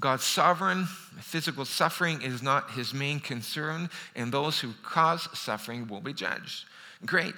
God's 0.00 0.24
sovereign, 0.24 0.86
physical 1.20 1.64
suffering 1.64 2.22
is 2.22 2.42
not 2.42 2.70
his 2.70 2.94
main 2.94 3.20
concern, 3.20 3.90
and 4.16 4.32
those 4.32 4.58
who 4.58 4.72
cause 4.82 5.28
suffering 5.38 5.86
will 5.86 6.00
be 6.00 6.14
judged. 6.14 6.64
Great. 7.04 7.34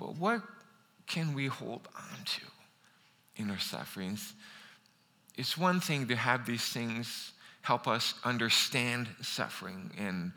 But 0.00 0.16
what 0.16 0.42
can 1.06 1.34
we 1.34 1.46
hold 1.46 1.86
on 1.94 2.24
to 2.24 2.40
in 3.36 3.50
our 3.50 3.58
sufferings? 3.58 4.32
It's 5.36 5.58
one 5.58 5.80
thing 5.80 6.08
to 6.08 6.16
have 6.16 6.46
these 6.46 6.64
things 6.64 7.32
help 7.60 7.86
us 7.86 8.14
understand 8.24 9.06
suffering 9.20 9.90
and 9.98 10.32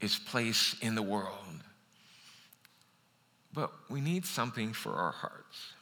its 0.00 0.18
place 0.18 0.74
in 0.80 0.94
the 0.94 1.02
world. 1.02 1.62
But 3.52 3.70
we 3.88 4.00
need 4.00 4.24
something 4.24 4.72
for 4.72 4.94
our 4.94 5.12
hearts. 5.12 5.74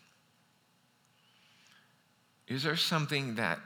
Is 2.48 2.64
there 2.64 2.76
something 2.76 3.36
that 3.36 3.60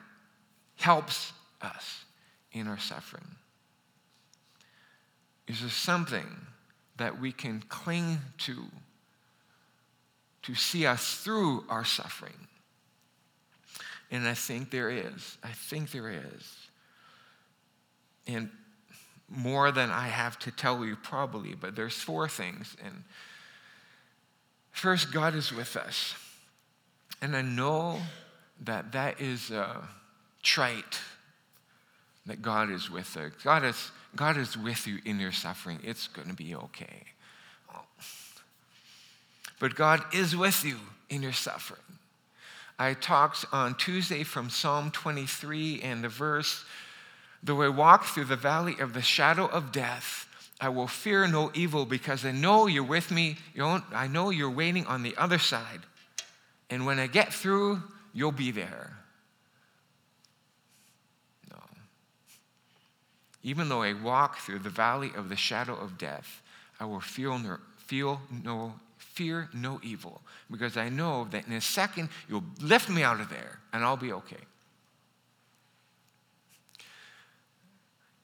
helps 0.76 1.32
us 1.62 2.04
in 2.52 2.68
our 2.68 2.78
suffering? 2.78 3.26
Is 5.48 5.60
there 5.60 5.70
something 5.70 6.46
that 6.98 7.20
we 7.20 7.32
can 7.32 7.62
cling 7.68 8.18
to 8.38 8.64
to 10.46 10.54
see 10.54 10.86
us 10.86 11.16
through 11.22 11.64
our 11.68 11.84
suffering? 11.84 12.46
And 14.10 14.26
I 14.26 14.34
think 14.34 14.70
there 14.70 14.90
is. 14.90 15.38
I 15.42 15.50
think 15.50 15.90
there 15.90 16.10
is. 16.10 16.56
And 18.26 18.50
more 19.28 19.72
than 19.72 19.90
I 19.90 20.08
have 20.08 20.38
to 20.40 20.50
tell 20.50 20.84
you, 20.84 20.96
probably, 20.96 21.54
but 21.54 21.74
there's 21.74 21.94
four 21.94 22.28
things. 22.28 22.76
And 22.84 23.02
first, 24.70 25.12
God 25.12 25.34
is 25.34 25.52
with 25.52 25.76
us. 25.76 26.14
And 27.20 27.36
I 27.36 27.42
know 27.42 27.98
that 28.60 28.92
that 28.92 29.20
is 29.20 29.50
a 29.50 29.88
trait 30.42 31.00
that 32.26 32.42
God 32.42 32.70
is 32.70 32.90
with 32.90 33.16
us. 33.16 33.32
God 33.42 33.64
is, 33.64 33.90
God 34.14 34.36
is 34.36 34.56
with 34.56 34.86
you 34.86 34.98
in 35.04 35.18
your 35.18 35.32
suffering. 35.32 35.80
It's 35.82 36.08
going 36.08 36.28
to 36.28 36.34
be 36.34 36.54
okay. 36.54 37.04
But 39.58 39.75
God 39.75 40.02
is 40.12 40.36
with 40.36 40.64
you 40.64 40.76
in 41.08 41.23
your 41.23 41.32
suffering. 41.32 41.80
I 42.78 42.95
talked 42.95 43.47
on 43.52 43.75
Tuesday 43.75 44.23
from 44.23 44.50
Psalm 44.50 44.90
23 44.90 45.80
and 45.82 46.04
the 46.04 46.08
verse, 46.08 46.64
though 47.42 47.62
I 47.62 47.69
walk 47.69 48.04
through 48.04 48.25
the 48.25 48.36
valley 48.36 48.76
of 48.78 48.92
the 48.92 49.00
shadow 49.00 49.47
of 49.47 49.73
death, 49.73 50.26
I 50.60 50.71
will 50.71 50.86
fear 50.86 51.26
no 51.26 51.50
evil 51.54 51.84
because 51.84 52.25
I 52.25 52.32
know 52.32 52.66
you're 52.66 52.82
with 52.82 53.10
me. 53.10 53.36
I 53.58 54.08
know 54.08 54.30
you're 54.30 54.50
waiting 54.50 54.86
on 54.86 55.02
the 55.02 55.14
other 55.16 55.38
side. 55.38 55.80
And 56.71 56.86
when 56.86 56.99
I 56.99 57.06
get 57.06 57.32
through, 57.32 57.82
you'll 58.14 58.32
be 58.32 58.50
there. 58.50 58.97
No. 61.50 61.58
Even 63.42 63.69
though 63.69 63.82
I 63.82 63.92
walk 63.92 64.38
through 64.38 64.60
the 64.60 64.71
valley 64.71 65.12
of 65.14 65.28
the 65.28 65.36
shadow 65.36 65.75
of 65.75 65.99
death, 65.99 66.42
I 66.80 66.86
will 66.86 67.00
feel 67.00 67.38
no, 67.38 67.58
feel 67.78 68.21
no 68.42 68.75
fear 69.16 69.48
no 69.54 69.80
evil 69.82 70.20
because 70.50 70.76
I 70.76 70.90
know 70.90 71.26
that 71.30 71.46
in 71.46 71.54
a 71.54 71.60
second 71.60 72.10
you'll 72.28 72.44
lift 72.60 72.90
me 72.90 73.02
out 73.02 73.18
of 73.18 73.30
there 73.30 73.58
and 73.72 73.82
I'll 73.82 73.96
be 73.96 74.12
okay. 74.12 74.36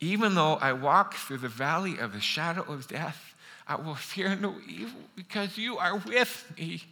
Even 0.01 0.35
though 0.35 0.55
I 0.55 0.75
walk 0.75 1.15
through 1.15 1.39
the 1.39 1.49
valley 1.49 1.97
of 1.99 2.13
the 2.13 2.21
shadow 2.21 2.63
of 2.63 2.89
death, 2.89 3.35
I 3.67 3.77
will 3.77 3.95
fear 3.95 4.37
no 4.37 4.55
evil 4.69 5.01
because 5.17 5.57
you 5.57 5.79
are 5.79 5.97
with 5.97 6.53
me. 6.59 6.83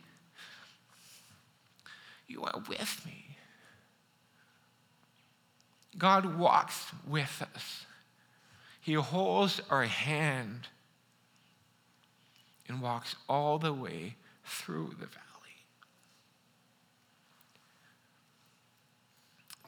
You 2.27 2.45
are 2.45 2.63
with 2.69 3.03
me. 3.05 3.37
God 5.99 6.39
walks 6.39 6.87
with 7.07 7.45
us. 7.55 7.85
He 8.81 8.95
holds 8.95 9.61
our 9.69 9.85
hand 9.85 10.69
and 12.71 12.81
walks 12.81 13.17
all 13.29 13.59
the 13.59 13.73
way 13.73 14.15
through 14.45 14.95
the 15.01 15.07
valley. 15.07 15.19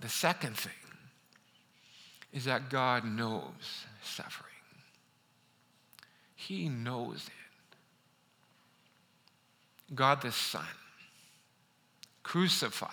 The 0.00 0.08
second 0.08 0.56
thing 0.56 0.72
is 2.32 2.44
that 2.44 2.70
God 2.70 3.04
knows 3.04 3.86
suffering. 4.04 4.50
He 6.36 6.68
knows 6.68 7.26
it. 7.26 7.76
God 9.96 10.22
the 10.22 10.30
Son, 10.30 10.64
crucified. 12.22 12.88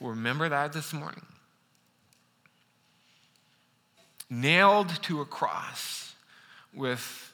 Remember 0.00 0.50
that 0.50 0.74
this 0.74 0.92
morning. 0.92 1.24
Nailed 4.28 5.02
to 5.04 5.22
a 5.22 5.24
cross 5.24 6.03
with 6.74 7.32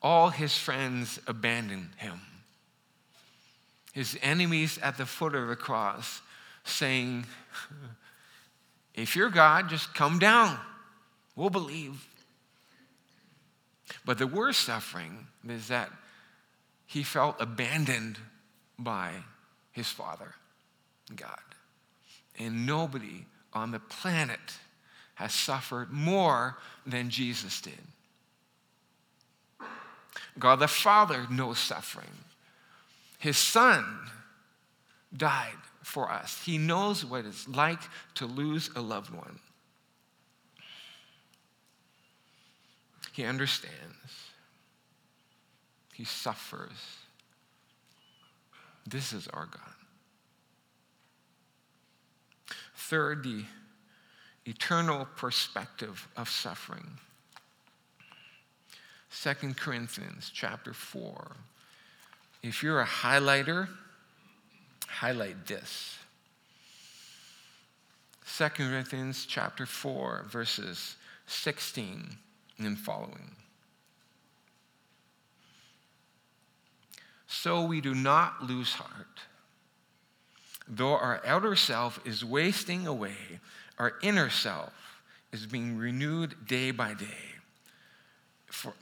all 0.00 0.30
his 0.30 0.56
friends 0.56 1.20
abandon 1.26 1.90
him. 1.96 2.20
His 3.92 4.18
enemies 4.22 4.78
at 4.82 4.96
the 4.96 5.06
foot 5.06 5.34
of 5.34 5.48
the 5.48 5.56
cross 5.56 6.22
saying, 6.64 7.26
If 8.94 9.16
you're 9.16 9.30
God, 9.30 9.68
just 9.68 9.94
come 9.94 10.18
down. 10.18 10.58
We'll 11.36 11.50
believe. 11.50 12.06
But 14.04 14.18
the 14.18 14.26
worst 14.26 14.60
suffering 14.60 15.26
is 15.48 15.68
that 15.68 15.90
he 16.86 17.02
felt 17.02 17.40
abandoned 17.40 18.18
by 18.78 19.12
his 19.72 19.88
Father, 19.88 20.34
God. 21.14 21.38
And 22.38 22.66
nobody 22.66 23.26
on 23.52 23.70
the 23.70 23.78
planet 23.78 24.40
has 25.14 25.32
suffered 25.32 25.90
more 25.90 26.56
than 26.86 27.10
Jesus 27.10 27.60
did. 27.60 27.78
God 30.38 30.56
the 30.60 30.68
Father 30.68 31.26
knows 31.30 31.58
suffering. 31.58 32.10
His 33.18 33.36
Son 33.36 33.84
died 35.16 35.58
for 35.82 36.10
us. 36.10 36.42
He 36.44 36.58
knows 36.58 37.04
what 37.04 37.24
it's 37.24 37.48
like 37.48 37.80
to 38.14 38.26
lose 38.26 38.70
a 38.74 38.80
loved 38.80 39.10
one. 39.10 39.38
He 43.12 43.24
understands. 43.24 43.76
He 45.92 46.04
suffers. 46.04 46.96
This 48.86 49.12
is 49.12 49.28
our 49.28 49.46
God. 49.46 49.74
Third, 52.74 53.22
the 53.22 53.44
eternal 54.44 55.06
perspective 55.16 56.08
of 56.16 56.28
suffering. 56.28 56.98
2 59.20 59.54
Corinthians 59.54 60.30
chapter 60.32 60.72
4. 60.72 61.32
If 62.42 62.62
you're 62.62 62.80
a 62.80 62.86
highlighter, 62.86 63.68
highlight 64.86 65.46
this. 65.46 65.98
2 68.38 68.48
Corinthians 68.48 69.26
chapter 69.26 69.66
4, 69.66 70.26
verses 70.28 70.96
16 71.26 72.16
and 72.58 72.78
following. 72.78 73.36
So 77.26 77.64
we 77.64 77.80
do 77.80 77.94
not 77.94 78.42
lose 78.42 78.72
heart. 78.72 79.20
Though 80.66 80.94
our 80.94 81.20
outer 81.26 81.56
self 81.56 82.00
is 82.06 82.24
wasting 82.24 82.86
away, 82.86 83.40
our 83.78 83.94
inner 84.02 84.30
self 84.30 84.72
is 85.32 85.46
being 85.46 85.76
renewed 85.76 86.46
day 86.46 86.70
by 86.70 86.94
day. 86.94 87.31
For, 88.52 88.74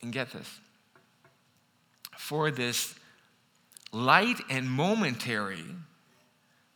and 0.00 0.12
get 0.12 0.32
this 0.32 0.48
for 2.24 2.50
this 2.50 2.94
light 3.92 4.40
and 4.48 4.70
momentary 4.70 5.66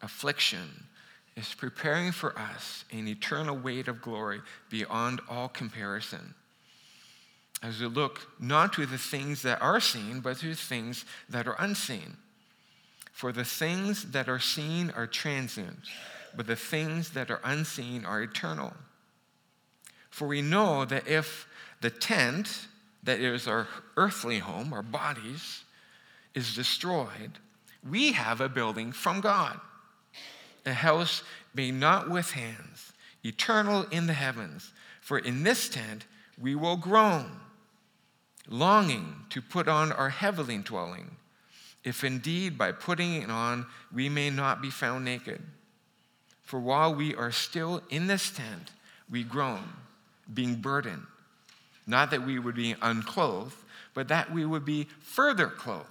affliction 0.03 0.85
is 1.37 1.55
preparing 1.55 2.13
for 2.13 2.39
us 2.39 2.85
an 2.93 3.09
eternal 3.09 3.57
weight 3.57 3.89
of 3.89 4.03
glory 4.03 4.43
beyond 4.69 5.23
all 5.27 5.49
comparison. 5.49 6.35
As 7.63 7.81
we 7.81 7.87
look 7.87 8.29
not 8.39 8.75
to 8.75 8.85
the 8.85 8.99
things 8.99 9.41
that 9.41 9.63
are 9.63 9.81
seen, 9.81 10.21
but 10.21 10.37
to 10.41 10.55
things 10.55 11.07
that 11.31 11.47
are 11.47 11.57
unseen. 11.59 12.19
For 13.13 13.33
the 13.33 13.45
things 13.45 14.11
that 14.11 14.29
are 14.29 14.39
seen 14.39 14.91
are 14.91 15.07
transient, 15.07 15.79
but 16.37 16.47
the 16.47 16.57
things 16.57 17.13
that 17.13 17.31
are 17.31 17.41
unseen 17.43 18.05
are 18.05 18.21
eternal. 18.21 18.75
For 20.11 20.29
we 20.29 20.43
know 20.43 20.85
that 20.85 21.09
if 21.09 21.48
the 21.81 21.91
tent, 21.91 22.67
that 23.03 23.21
is 23.21 23.47
our 23.47 23.69
earthly 23.97 24.39
home, 24.39 24.73
our 24.73 24.83
bodies, 24.83 25.63
is 26.35 26.55
destroyed, 26.55 27.39
we 27.89 28.13
have 28.13 28.41
a 28.41 28.49
building 28.49 28.93
from 28.93 29.21
God 29.21 29.61
a 30.69 30.75
house 30.75 31.23
made 31.55 31.75
not 31.75 32.11
with 32.11 32.33
hands, 32.33 32.93
eternal 33.25 33.85
in 33.91 34.07
the 34.07 34.13
heavens. 34.13 34.73
For 35.01 35.19
in 35.19 35.43
this 35.43 35.69
tent 35.69 36.05
we 36.41 36.55
will 36.55 36.77
groan, 36.77 37.31
longing 38.49 39.15
to 39.31 39.43
put 39.43 39.67
on 39.67 39.91
our 39.91 40.11
heavenly 40.11 40.59
dwelling, 40.59 41.17
if 41.85 42.05
indeed 42.05 42.59
by 42.59 42.73
putting 42.73 43.15
it 43.23 43.31
on 43.31 43.67
we 43.93 44.09
may 44.09 44.31
not 44.31 44.61
be 44.61 44.71
found 44.71 45.05
naked. 45.05 45.43
For 46.43 46.61
while 46.61 46.95
we 46.95 47.15
are 47.15 47.33
still 47.33 47.83
in 47.91 48.07
this 48.07 48.31
tent, 48.31 48.71
we 49.11 49.23
groan, 49.23 49.65
being 50.33 50.57
burdened. 50.57 51.07
Not 51.89 52.11
that 52.11 52.25
we 52.25 52.39
would 52.39 52.55
be 52.55 52.77
unclothed, 52.83 53.57
but 53.95 54.09
that 54.09 54.31
we 54.31 54.45
would 54.45 54.67
be 54.67 54.87
further 55.01 55.49
clothed 55.49 55.89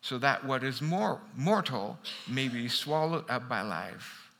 so 0.00 0.16
that 0.18 0.44
what 0.44 0.62
is 0.62 0.80
more 0.80 1.20
mortal 1.34 1.98
may 2.28 2.46
be 2.46 2.68
swallowed 2.68 3.28
up 3.28 3.48
by 3.48 3.62
life. 3.62 4.30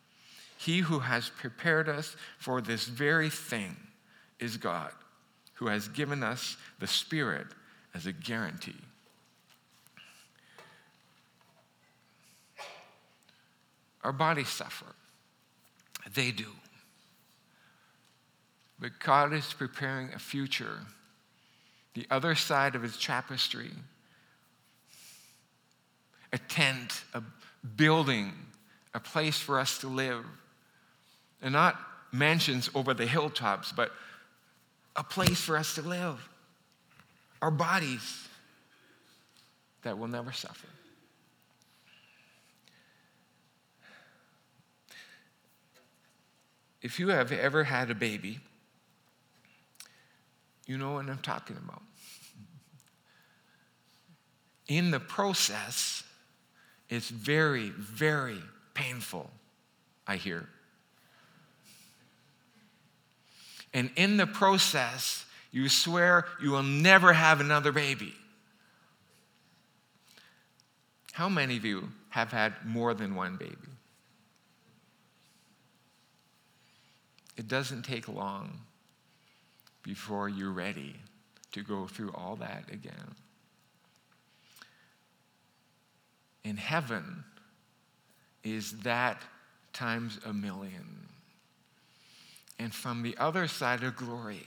He 0.56 0.78
who 0.78 1.00
has 1.00 1.30
prepared 1.30 1.88
us 1.88 2.16
for 2.38 2.60
this 2.60 2.86
very 2.86 3.28
thing 3.28 3.76
is 4.38 4.56
God, 4.56 4.92
who 5.54 5.66
has 5.66 5.88
given 5.88 6.22
us 6.22 6.56
the 6.78 6.86
Spirit 6.86 7.48
as 7.92 8.06
a 8.06 8.12
guarantee. 8.12 8.76
Our 14.04 14.12
bodies 14.12 14.48
suffer. 14.48 14.86
They 16.14 16.30
do. 16.30 16.46
But 18.78 18.98
God 18.98 19.32
is 19.32 19.52
preparing 19.52 20.12
a 20.14 20.18
future, 20.18 20.78
the 21.94 22.06
other 22.10 22.34
side 22.34 22.74
of 22.74 22.82
his 22.82 22.98
tapestry 22.98 23.70
a 26.34 26.38
tent, 26.48 27.04
a 27.14 27.22
building, 27.76 28.32
a 28.92 28.98
place 28.98 29.38
for 29.38 29.60
us 29.60 29.78
to 29.78 29.86
live. 29.86 30.24
And 31.40 31.52
not 31.52 31.78
mansions 32.10 32.68
over 32.74 32.92
the 32.92 33.06
hilltops, 33.06 33.70
but 33.70 33.92
a 34.96 35.04
place 35.04 35.40
for 35.40 35.56
us 35.56 35.76
to 35.76 35.82
live. 35.82 36.28
Our 37.40 37.52
bodies 37.52 38.26
that 39.82 39.96
will 39.96 40.08
never 40.08 40.32
suffer. 40.32 40.66
If 46.82 46.98
you 46.98 47.08
have 47.08 47.30
ever 47.30 47.64
had 47.64 47.90
a 47.90 47.94
baby, 47.94 48.40
you 50.66 50.78
know 50.78 50.92
what 50.92 51.08
I'm 51.08 51.18
talking 51.18 51.56
about. 51.56 51.82
In 54.66 54.90
the 54.90 55.00
process, 55.00 56.02
it's 56.88 57.08
very, 57.10 57.70
very 57.70 58.40
painful, 58.72 59.30
I 60.06 60.16
hear. 60.16 60.48
And 63.74 63.90
in 63.96 64.16
the 64.16 64.26
process, 64.26 65.26
you 65.50 65.68
swear 65.68 66.26
you 66.40 66.52
will 66.52 66.62
never 66.62 67.12
have 67.12 67.40
another 67.40 67.72
baby. 67.72 68.14
How 71.12 71.28
many 71.28 71.56
of 71.56 71.64
you 71.64 71.88
have 72.08 72.32
had 72.32 72.54
more 72.64 72.94
than 72.94 73.14
one 73.14 73.36
baby? 73.36 73.54
It 77.36 77.48
doesn't 77.48 77.82
take 77.82 78.08
long 78.08 78.60
before 79.84 80.28
you're 80.28 80.50
ready 80.50 80.96
to 81.52 81.62
go 81.62 81.86
through 81.86 82.10
all 82.14 82.34
that 82.36 82.64
again. 82.72 83.14
in 86.44 86.56
heaven 86.56 87.24
is 88.44 88.72
that 88.80 89.22
times 89.72 90.20
a 90.26 90.32
million. 90.32 91.08
And 92.58 92.72
from 92.72 93.02
the 93.02 93.16
other 93.18 93.48
side 93.48 93.82
of 93.82 93.96
glory, 93.96 94.46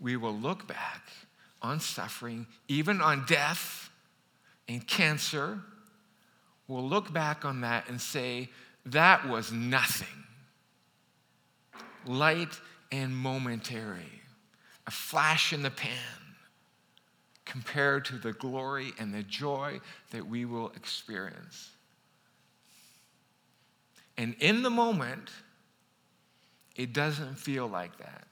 we 0.00 0.16
will 0.16 0.34
look 0.34 0.66
back 0.66 1.02
on 1.62 1.80
suffering, 1.80 2.46
even 2.66 3.00
on 3.00 3.24
death 3.26 3.90
and 4.68 4.86
cancer. 4.86 5.60
We'll 6.66 6.86
look 6.86 7.12
back 7.12 7.44
on 7.44 7.62
that 7.62 7.88
and 7.88 8.00
say, 8.00 8.50
that 8.84 9.26
was 9.26 9.50
nothing. 9.52 10.24
Light 12.06 12.60
and 12.92 13.16
momentary, 13.16 14.17
a 14.88 14.90
flash 14.90 15.52
in 15.52 15.60
the 15.60 15.70
pan 15.70 15.92
compared 17.44 18.06
to 18.06 18.16
the 18.16 18.32
glory 18.32 18.90
and 18.98 19.12
the 19.12 19.22
joy 19.22 19.78
that 20.12 20.26
we 20.26 20.46
will 20.46 20.70
experience. 20.70 21.68
And 24.16 24.34
in 24.40 24.62
the 24.62 24.70
moment, 24.70 25.28
it 26.74 26.94
doesn't 26.94 27.34
feel 27.34 27.66
like 27.66 27.98
that. 27.98 28.28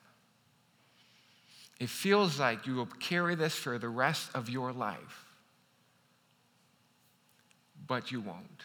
It 1.79 1.91
feels 1.91 2.41
like 2.41 2.67
you 2.67 2.77
will 2.77 2.87
carry 2.87 3.35
this 3.35 3.55
for 3.55 3.77
the 3.77 3.91
rest 3.91 4.31
of 4.35 4.49
your 4.49 4.73
life, 4.73 5.27
but 7.87 8.11
you 8.11 8.23
won't. 8.23 8.65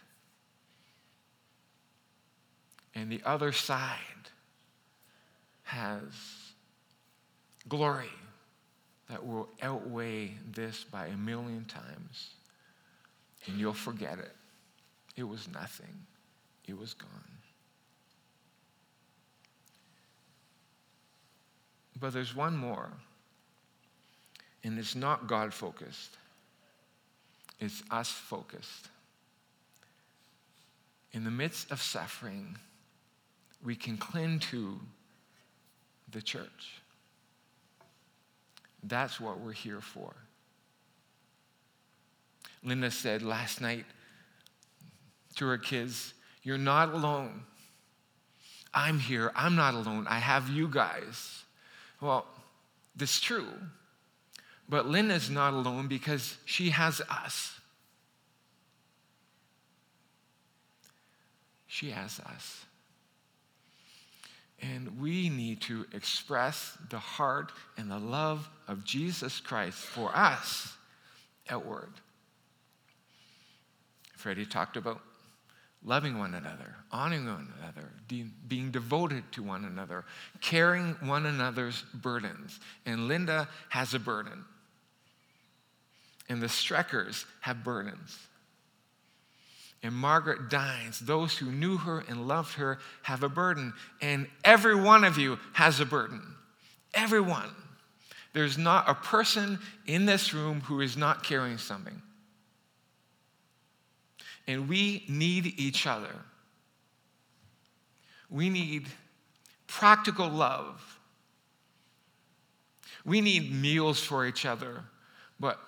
And 2.95 3.11
the 3.11 3.21
other 3.25 3.51
side 3.51 3.97
has 5.63 6.40
glory 7.67 8.09
that 9.09 9.25
will 9.25 9.49
outweigh 9.61 10.31
this 10.53 10.83
by 10.83 11.07
a 11.07 11.17
million 11.17 11.65
times. 11.65 12.31
And 13.45 13.59
you'll 13.59 13.73
forget 13.73 14.19
it. 14.19 14.35
It 15.15 15.23
was 15.23 15.47
nothing, 15.53 16.05
it 16.67 16.77
was 16.77 16.93
gone. 16.93 17.09
But 21.99 22.13
there's 22.13 22.35
one 22.35 22.55
more, 22.55 22.89
and 24.63 24.79
it's 24.79 24.95
not 24.95 25.27
God 25.27 25.53
focused, 25.53 26.17
it's 27.59 27.83
us 27.91 28.09
focused. 28.09 28.87
In 31.11 31.25
the 31.25 31.31
midst 31.31 31.71
of 31.71 31.81
suffering, 31.81 32.57
we 33.63 33.75
can 33.75 33.97
cling 33.97 34.39
to 34.39 34.79
the 36.09 36.21
church. 36.21 36.80
That's 38.83 39.19
what 39.19 39.39
we're 39.39 39.51
here 39.51 39.81
for. 39.81 40.13
Linda 42.63 42.91
said 42.91 43.21
last 43.21 43.61
night 43.61 43.85
to 45.35 45.47
her 45.47 45.57
kids, 45.57 46.13
You're 46.43 46.57
not 46.57 46.93
alone. 46.93 47.43
I'm 48.73 48.99
here. 48.99 49.31
I'm 49.35 49.55
not 49.55 49.73
alone. 49.73 50.07
I 50.09 50.19
have 50.19 50.49
you 50.49 50.67
guys. 50.67 51.43
Well, 51.99 52.25
that's 52.95 53.19
true. 53.19 53.47
But 54.69 54.87
Linda's 54.87 55.29
not 55.29 55.53
alone 55.53 55.87
because 55.87 56.37
she 56.45 56.69
has 56.69 57.01
us. 57.09 57.59
She 61.67 61.89
has 61.91 62.19
us. 62.19 62.65
And 64.61 65.01
we 65.01 65.29
need 65.29 65.61
to 65.61 65.85
express 65.91 66.77
the 66.89 66.99
heart 66.99 67.51
and 67.77 67.89
the 67.89 67.97
love 67.97 68.47
of 68.67 68.83
Jesus 68.83 69.39
Christ 69.39 69.77
for 69.77 70.15
us 70.15 70.73
outward. 71.49 71.89
Freddie 74.15 74.45
talked 74.45 74.77
about 74.77 75.01
loving 75.83 76.19
one 76.19 76.35
another, 76.35 76.75
honoring 76.91 77.25
one 77.25 77.51
another, 77.59 77.89
de- 78.07 78.29
being 78.47 78.69
devoted 78.69 79.23
to 79.31 79.41
one 79.41 79.65
another, 79.65 80.05
carrying 80.41 80.95
one 81.01 81.25
another's 81.25 81.83
burdens. 81.95 82.59
And 82.85 83.07
Linda 83.07 83.49
has 83.69 83.95
a 83.95 83.99
burden. 83.99 84.45
And 86.29 86.39
the 86.39 86.47
Streckers 86.47 87.25
have 87.41 87.63
burdens 87.63 88.15
and 89.83 89.95
Margaret 89.95 90.49
Dines, 90.49 90.99
those 90.99 91.37
who 91.37 91.51
knew 91.51 91.77
her 91.77 92.03
and 92.07 92.27
loved 92.27 92.53
her, 92.55 92.77
have 93.01 93.23
a 93.23 93.29
burden. 93.29 93.73
And 94.01 94.27
every 94.43 94.75
one 94.75 95.03
of 95.03 95.17
you 95.17 95.39
has 95.53 95.79
a 95.79 95.85
burden. 95.85 96.21
Everyone. 96.93 97.49
There's 98.33 98.57
not 98.57 98.87
a 98.87 98.93
person 98.93 99.59
in 99.87 100.05
this 100.05 100.33
room 100.33 100.61
who 100.61 100.81
is 100.81 100.95
not 100.95 101.23
carrying 101.23 101.57
something. 101.57 102.01
And 104.47 104.69
we 104.69 105.03
need 105.09 105.53
each 105.57 105.87
other. 105.87 106.15
We 108.29 108.49
need 108.49 108.87
practical 109.67 110.29
love. 110.29 110.99
We 113.03 113.19
need 113.19 113.51
meals 113.51 113.99
for 113.99 114.27
each 114.27 114.45
other, 114.45 114.83
but 115.39 115.59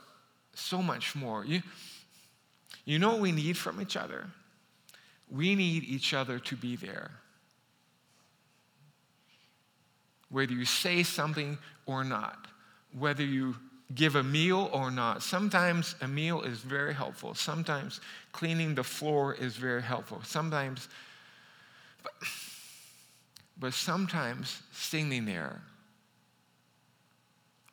so 0.54 0.82
much 0.82 1.16
more. 1.16 1.44
You, 1.44 1.62
you 2.86 3.00
know 3.00 3.12
what 3.12 3.22
we 3.22 3.32
need 3.32 3.58
from 3.58 3.82
each 3.82 3.96
other? 3.96 4.26
We 5.30 5.56
need 5.56 5.84
each 5.84 6.14
other 6.14 6.40
to 6.40 6.56
be 6.56 6.76
there. 6.76 7.12
Whether 10.30 10.54
you 10.54 10.66
say 10.66 11.04
something 11.04 11.58
or 11.86 12.04
not, 12.04 12.48
whether 12.98 13.24
you 13.24 13.56
give 13.96 14.16
a 14.16 14.24
meal 14.24 14.70
or 14.74 14.90
not. 14.92 15.22
Sometimes 15.22 15.96
a 16.02 16.08
meal 16.08 16.42
is 16.42 16.60
very 16.60 16.94
helpful. 16.94 17.34
Sometimes 17.36 18.02
cleaning 18.32 18.76
the 18.76 18.84
floor 18.84 19.34
is 19.34 19.56
very 19.56 19.82
helpful. 19.82 20.22
Sometimes, 20.24 20.88
but, 22.02 22.14
but 23.60 23.74
sometimes 23.74 24.62
standing 24.72 25.26
there, 25.26 25.62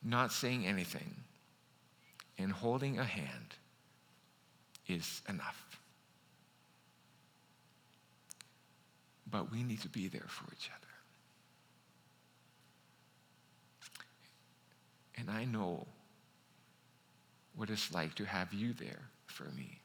not 0.03 0.31
saying 0.31 0.65
anything, 0.65 1.15
and 2.37 2.51
holding 2.51 2.99
a 2.99 3.03
hand 3.03 3.55
is 4.91 5.21
enough. 5.29 5.79
But 9.29 9.51
we 9.51 9.63
need 9.63 9.81
to 9.81 9.89
be 9.89 10.07
there 10.07 10.27
for 10.27 10.51
each 10.53 10.69
other. 10.75 10.87
And 15.17 15.29
I 15.29 15.45
know 15.45 15.85
what 17.55 17.69
it's 17.69 17.93
like 17.93 18.15
to 18.15 18.25
have 18.25 18.53
you 18.53 18.73
there 18.73 19.09
for 19.27 19.45
me. 19.55 19.79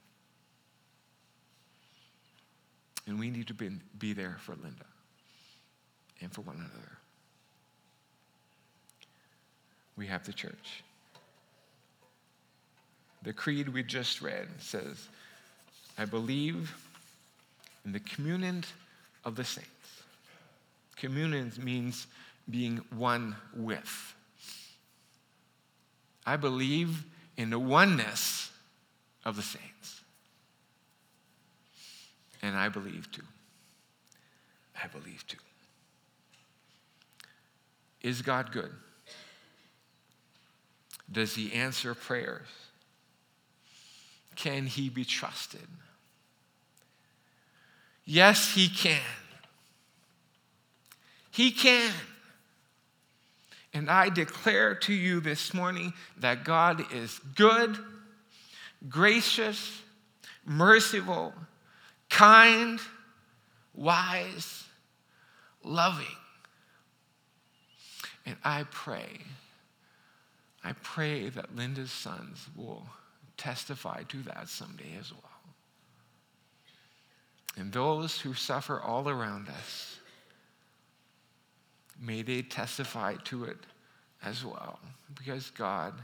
And 3.07 3.21
we 3.21 3.31
need 3.31 3.47
to 3.49 3.55
be, 3.55 3.71
be 3.99 4.13
there 4.13 4.37
for 4.41 4.53
Linda 4.53 4.87
and 6.21 6.33
for 6.33 6.41
one 6.41 6.57
another. 6.57 6.99
We 9.97 10.07
have 10.07 10.25
the 10.25 10.33
church. 10.33 10.83
The 13.23 13.33
creed 13.33 13.69
we 13.69 13.83
just 13.83 14.23
read 14.23 14.47
says, 14.59 15.09
I 15.99 16.05
believe 16.05 16.75
in 17.85 17.93
the 17.93 18.01
communion 18.01 18.65
of 19.25 19.35
the 19.37 19.45
saints. 19.45 19.71
Communion 20.97 21.53
means 21.63 22.07
being 22.49 22.79
one 22.95 23.37
with. 23.55 24.15
I 26.25 26.37
believe 26.37 27.05
in 27.37 27.51
the 27.51 27.59
oneness 27.59 28.51
of 29.25 29.37
the 29.37 29.43
saints. 29.43 30.01
And 32.43 32.57
I 32.57 32.69
believe 32.69 33.11
too. 33.11 33.23
I 34.83 34.87
believe 34.89 35.27
too. 35.27 35.39
Is 38.03 38.23
God 38.23 38.53
good? 38.53 38.71
Does 41.11 41.35
he 41.35 41.53
answer 41.53 41.95
prayers? 41.95 42.47
Can 44.37 44.67
he 44.67 44.89
be 44.89 45.05
trusted? 45.05 45.67
Yes, 48.05 48.55
he 48.55 48.69
can. 48.69 49.01
He 51.31 51.51
can. 51.51 51.93
And 53.75 53.91
I 53.91 54.09
declare 54.09 54.75
to 54.75 54.93
you 54.95 55.21
this 55.21 55.53
morning 55.53 55.93
that 56.19 56.45
God 56.45 56.85
is 56.95 57.19
good, 57.35 57.77
gracious, 58.89 59.83
merciful, 60.47 61.35
kind, 62.09 62.79
wise, 63.75 64.65
loving. 65.63 66.07
And 68.25 68.37
I 68.45 68.65
pray, 68.71 69.19
I 70.65 70.73
pray 70.73 71.29
that 71.29 71.55
Linda's 71.55 71.93
sons 71.93 72.47
will 72.57 72.87
testify 73.37 74.03
to 74.05 74.23
that 74.23 74.49
someday 74.49 74.97
as 74.99 75.13
well. 75.13 75.23
And 77.57 77.73
those 77.73 78.21
who 78.21 78.35
suffer 78.35 78.81
all 78.81 79.09
around 79.09 79.49
us, 79.49 79.99
may 82.01 82.23
they 82.23 82.43
testify 82.43 83.15
to 83.25 83.45
it 83.45 83.59
as 84.23 84.45
well, 84.45 84.79
because 85.15 85.51
God 85.51 85.95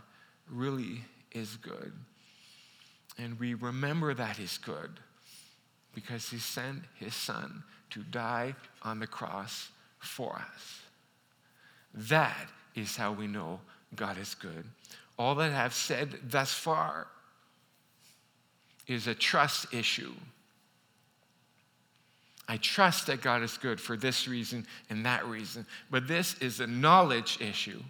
really 0.51 1.05
is 1.33 1.57
good. 1.57 1.92
And 3.18 3.38
we 3.38 3.55
remember 3.55 4.14
that 4.14 4.37
He's 4.37 4.59
good 4.59 5.01
because 5.95 6.31
He 6.31 6.38
sent 6.38 6.83
His 6.95 7.14
Son 7.14 7.62
to 7.90 8.03
die 8.03 8.55
on 8.83 8.99
the 8.99 9.07
cross 9.07 9.68
for 9.99 10.35
us. 10.37 10.81
That 11.95 12.49
is 12.75 12.97
how 12.97 13.12
we 13.12 13.27
know 13.27 13.61
God 13.95 14.16
is 14.16 14.35
good. 14.35 14.64
All 15.18 15.35
that 15.35 15.53
I've 15.53 15.75
said 15.75 16.18
thus 16.31 16.53
far 16.53 17.09
is 18.87 19.07
a 19.07 19.14
trust 19.14 19.73
issue. 19.73 20.12
I 22.49 22.57
trust 22.57 23.07
that 23.07 23.23
God 23.23 23.42
is 23.42 23.57
good 23.57 23.81
for 23.81 23.97
this 23.97 24.27
reason 24.29 24.66
and 24.90 25.07
that 25.07 25.27
reason. 25.27 25.64
But 25.90 26.09
this 26.09 26.35
is 26.40 26.61
a 26.61 26.66
knowledge 26.66 27.40
issue. 27.40 27.83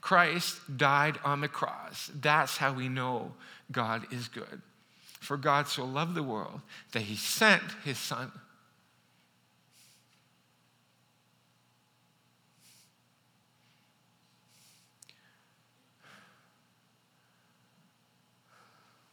Christ 0.00 0.60
died 0.76 1.18
on 1.24 1.40
the 1.40 1.48
cross. 1.48 2.10
That's 2.14 2.56
how 2.56 2.72
we 2.72 2.88
know 2.88 3.32
God 3.72 4.06
is 4.12 4.28
good. 4.28 4.62
For 5.18 5.36
God 5.36 5.66
so 5.66 5.84
loved 5.84 6.14
the 6.14 6.22
world 6.22 6.60
that 6.92 7.02
he 7.02 7.16
sent 7.16 7.62
his 7.84 7.98
son. 7.98 8.30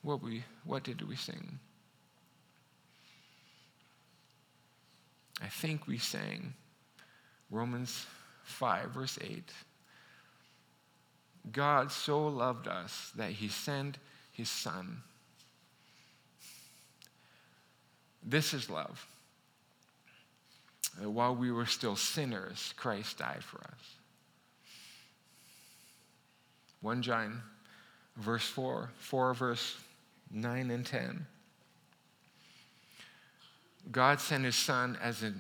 What, 0.04 0.22
we, 0.22 0.44
what 0.66 0.84
did 0.84 1.02
we 1.08 1.16
sing? 1.16 1.60
I 5.42 5.48
think 5.48 5.88
we 5.88 5.98
sang 5.98 6.54
Romans 7.50 8.06
5, 8.44 8.90
verse 8.92 9.18
8. 9.22 9.50
God 11.52 11.92
so 11.92 12.28
loved 12.28 12.68
us 12.68 13.12
that 13.16 13.32
he 13.32 13.48
sent 13.48 13.98
his 14.32 14.50
son. 14.50 15.02
This 18.22 18.54
is 18.54 18.70
love. 18.70 19.06
While 21.02 21.36
we 21.36 21.52
were 21.52 21.66
still 21.66 21.96
sinners, 21.96 22.74
Christ 22.78 23.18
died 23.18 23.44
for 23.44 23.58
us. 23.60 23.96
1 26.82 27.02
John, 27.02 27.42
verse 28.18 28.48
4, 28.48 28.90
4 28.98 29.34
verse 29.34 29.76
9 30.34 30.72
and 30.72 30.86
10. 30.86 31.26
God 33.92 34.20
sent 34.20 34.46
his 34.46 34.56
son 34.56 34.98
as 35.02 35.24
a 35.24 35.34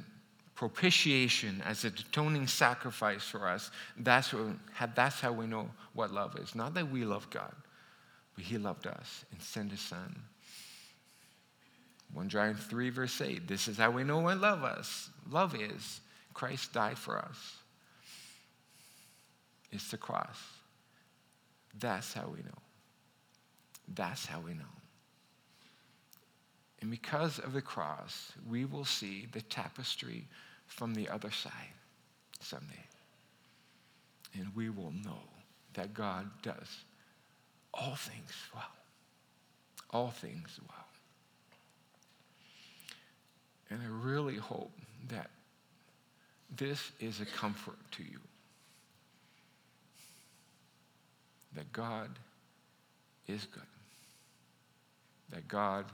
propitiation, 0.56 1.62
as 1.66 1.84
an 1.84 1.94
atoning 2.10 2.48
sacrifice 2.48 3.24
for 3.24 3.48
us. 3.48 3.72
That's, 3.98 4.34
what, 4.34 4.56
that's 4.96 5.20
how 5.20 5.32
we 5.32 5.48
know 5.48 5.70
what 5.94 6.12
love 6.12 6.38
is. 6.40 6.56
Not 6.56 6.74
that 6.76 6.90
we 6.90 7.06
love 7.06 7.30
God, 7.30 7.54
but 8.36 8.44
he 8.44 8.58
loved 8.58 8.88
us 8.88 9.26
and 9.32 9.42
sent 9.42 9.72
his 9.72 9.82
son. 9.82 10.16
1 12.14 12.30
John 12.30 12.54
3, 12.54 12.90
verse 12.92 13.20
8. 13.20 13.48
This 13.48 13.68
is 13.68 13.78
how 13.78 13.90
we 13.90 14.04
know 14.04 14.20
what 14.20 14.38
love 14.38 14.64
us. 14.64 15.10
Love 15.30 15.56
is 15.56 16.02
Christ 16.34 16.74
died 16.74 16.98
for 16.98 17.18
us. 17.18 17.58
It's 19.72 19.90
the 19.90 19.98
cross. 19.98 20.40
That's 21.80 22.14
how 22.14 22.28
we 22.28 22.40
know. 22.44 22.62
That's 23.88 24.26
how 24.26 24.40
we 24.40 24.54
know. 24.54 24.64
And 26.84 26.92
because 26.92 27.40
of 27.40 27.54
the 27.54 27.62
cross, 27.62 28.34
we 28.46 28.66
will 28.66 28.84
see 28.84 29.26
the 29.32 29.42
tapestry 29.44 30.28
from 30.68 30.94
the 30.94 31.08
other 31.08 31.32
side 31.32 31.72
someday. 32.42 32.84
And 34.34 34.48
we 34.54 34.70
will 34.70 34.92
know 34.92 35.22
that 35.76 35.94
God 35.94 36.30
does 36.42 36.84
all 37.74 37.96
things 37.96 38.34
well. 38.54 38.66
All 39.92 40.10
things 40.10 40.60
well. 40.68 40.86
And 43.70 43.80
I 43.82 44.06
really 44.06 44.36
hope 44.36 44.74
that 45.08 45.30
this 46.54 46.92
is 47.00 47.22
a 47.22 47.26
comfort 47.26 47.80
to 47.92 48.04
you. 48.04 48.20
That 51.56 51.72
God 51.72 52.10
is 53.30 53.46
good. 53.46 53.64
That 55.30 55.48
God 55.48 55.86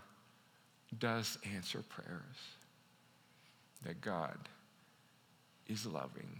does 0.98 1.38
answer 1.56 1.84
prayers, 1.88 2.56
that 3.86 4.02
God 4.02 4.38
is 5.68 5.86
loving, 5.86 6.40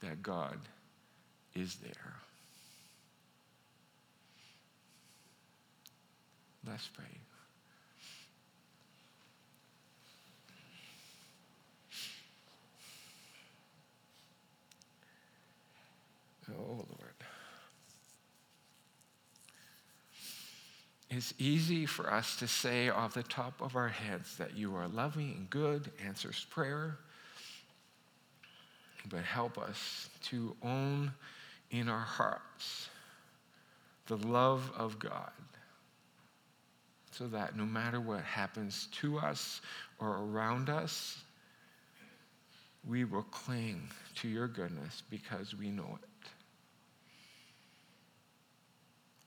that 0.00 0.22
God 0.22 0.58
is 1.54 1.76
there. 1.76 2.14
Let's 6.66 6.88
pray. 6.88 7.04
Oh, 16.50 16.76
Lord. 16.76 17.03
It's 21.16 21.32
easy 21.38 21.86
for 21.86 22.12
us 22.12 22.34
to 22.38 22.48
say 22.48 22.88
off 22.88 23.14
the 23.14 23.22
top 23.22 23.60
of 23.60 23.76
our 23.76 23.86
heads 23.86 24.36
that 24.38 24.56
you 24.56 24.74
are 24.74 24.88
loving 24.88 25.32
and 25.36 25.48
good, 25.48 25.92
answers 26.04 26.44
prayer, 26.50 26.98
but 29.08 29.22
help 29.22 29.56
us 29.56 30.08
to 30.22 30.56
own 30.64 31.12
in 31.70 31.88
our 31.88 32.00
hearts 32.00 32.88
the 34.08 34.16
love 34.16 34.72
of 34.76 34.98
God 34.98 35.30
so 37.12 37.28
that 37.28 37.56
no 37.56 37.64
matter 37.64 38.00
what 38.00 38.24
happens 38.24 38.88
to 39.00 39.18
us 39.18 39.60
or 40.00 40.18
around 40.18 40.68
us, 40.68 41.22
we 42.88 43.04
will 43.04 43.22
cling 43.22 43.88
to 44.16 44.26
your 44.26 44.48
goodness 44.48 45.04
because 45.10 45.54
we 45.54 45.70
know 45.70 45.96
it. 46.02 46.08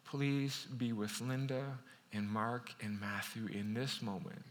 Please 0.07 0.67
be 0.77 0.93
with 0.93 1.19
Linda 1.19 1.63
and 2.13 2.29
Mark 2.29 2.71
and 2.81 2.99
Matthew 2.99 3.47
in 3.47 3.73
this 3.73 4.01
moment. 4.01 4.41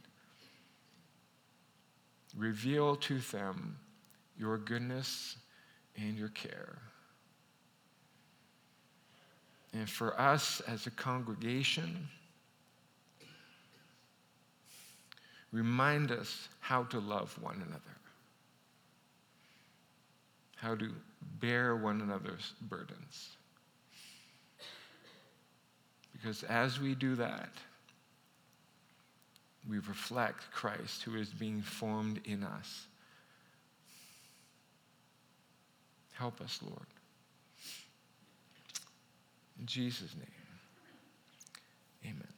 Reveal 2.36 2.96
to 2.96 3.18
them 3.18 3.78
your 4.38 4.58
goodness 4.58 5.36
and 5.96 6.18
your 6.18 6.28
care. 6.28 6.78
And 9.72 9.88
for 9.88 10.18
us 10.20 10.60
as 10.68 10.86
a 10.86 10.90
congregation, 10.90 12.06
remind 15.52 16.12
us 16.12 16.48
how 16.60 16.84
to 16.84 17.00
love 17.00 17.34
one 17.40 17.62
another, 17.66 17.80
how 20.56 20.74
to 20.74 20.90
bear 21.40 21.76
one 21.76 22.02
another's 22.02 22.52
burdens. 22.60 23.35
Because 26.26 26.42
as 26.42 26.80
we 26.80 26.96
do 26.96 27.14
that, 27.14 27.50
we 29.70 29.76
reflect 29.76 30.50
Christ 30.50 31.04
who 31.04 31.14
is 31.14 31.28
being 31.28 31.62
formed 31.62 32.20
in 32.24 32.42
us. 32.42 32.88
Help 36.14 36.40
us, 36.40 36.58
Lord. 36.64 36.86
In 39.60 39.66
Jesus' 39.66 40.16
name, 40.16 40.26
amen. 42.04 42.35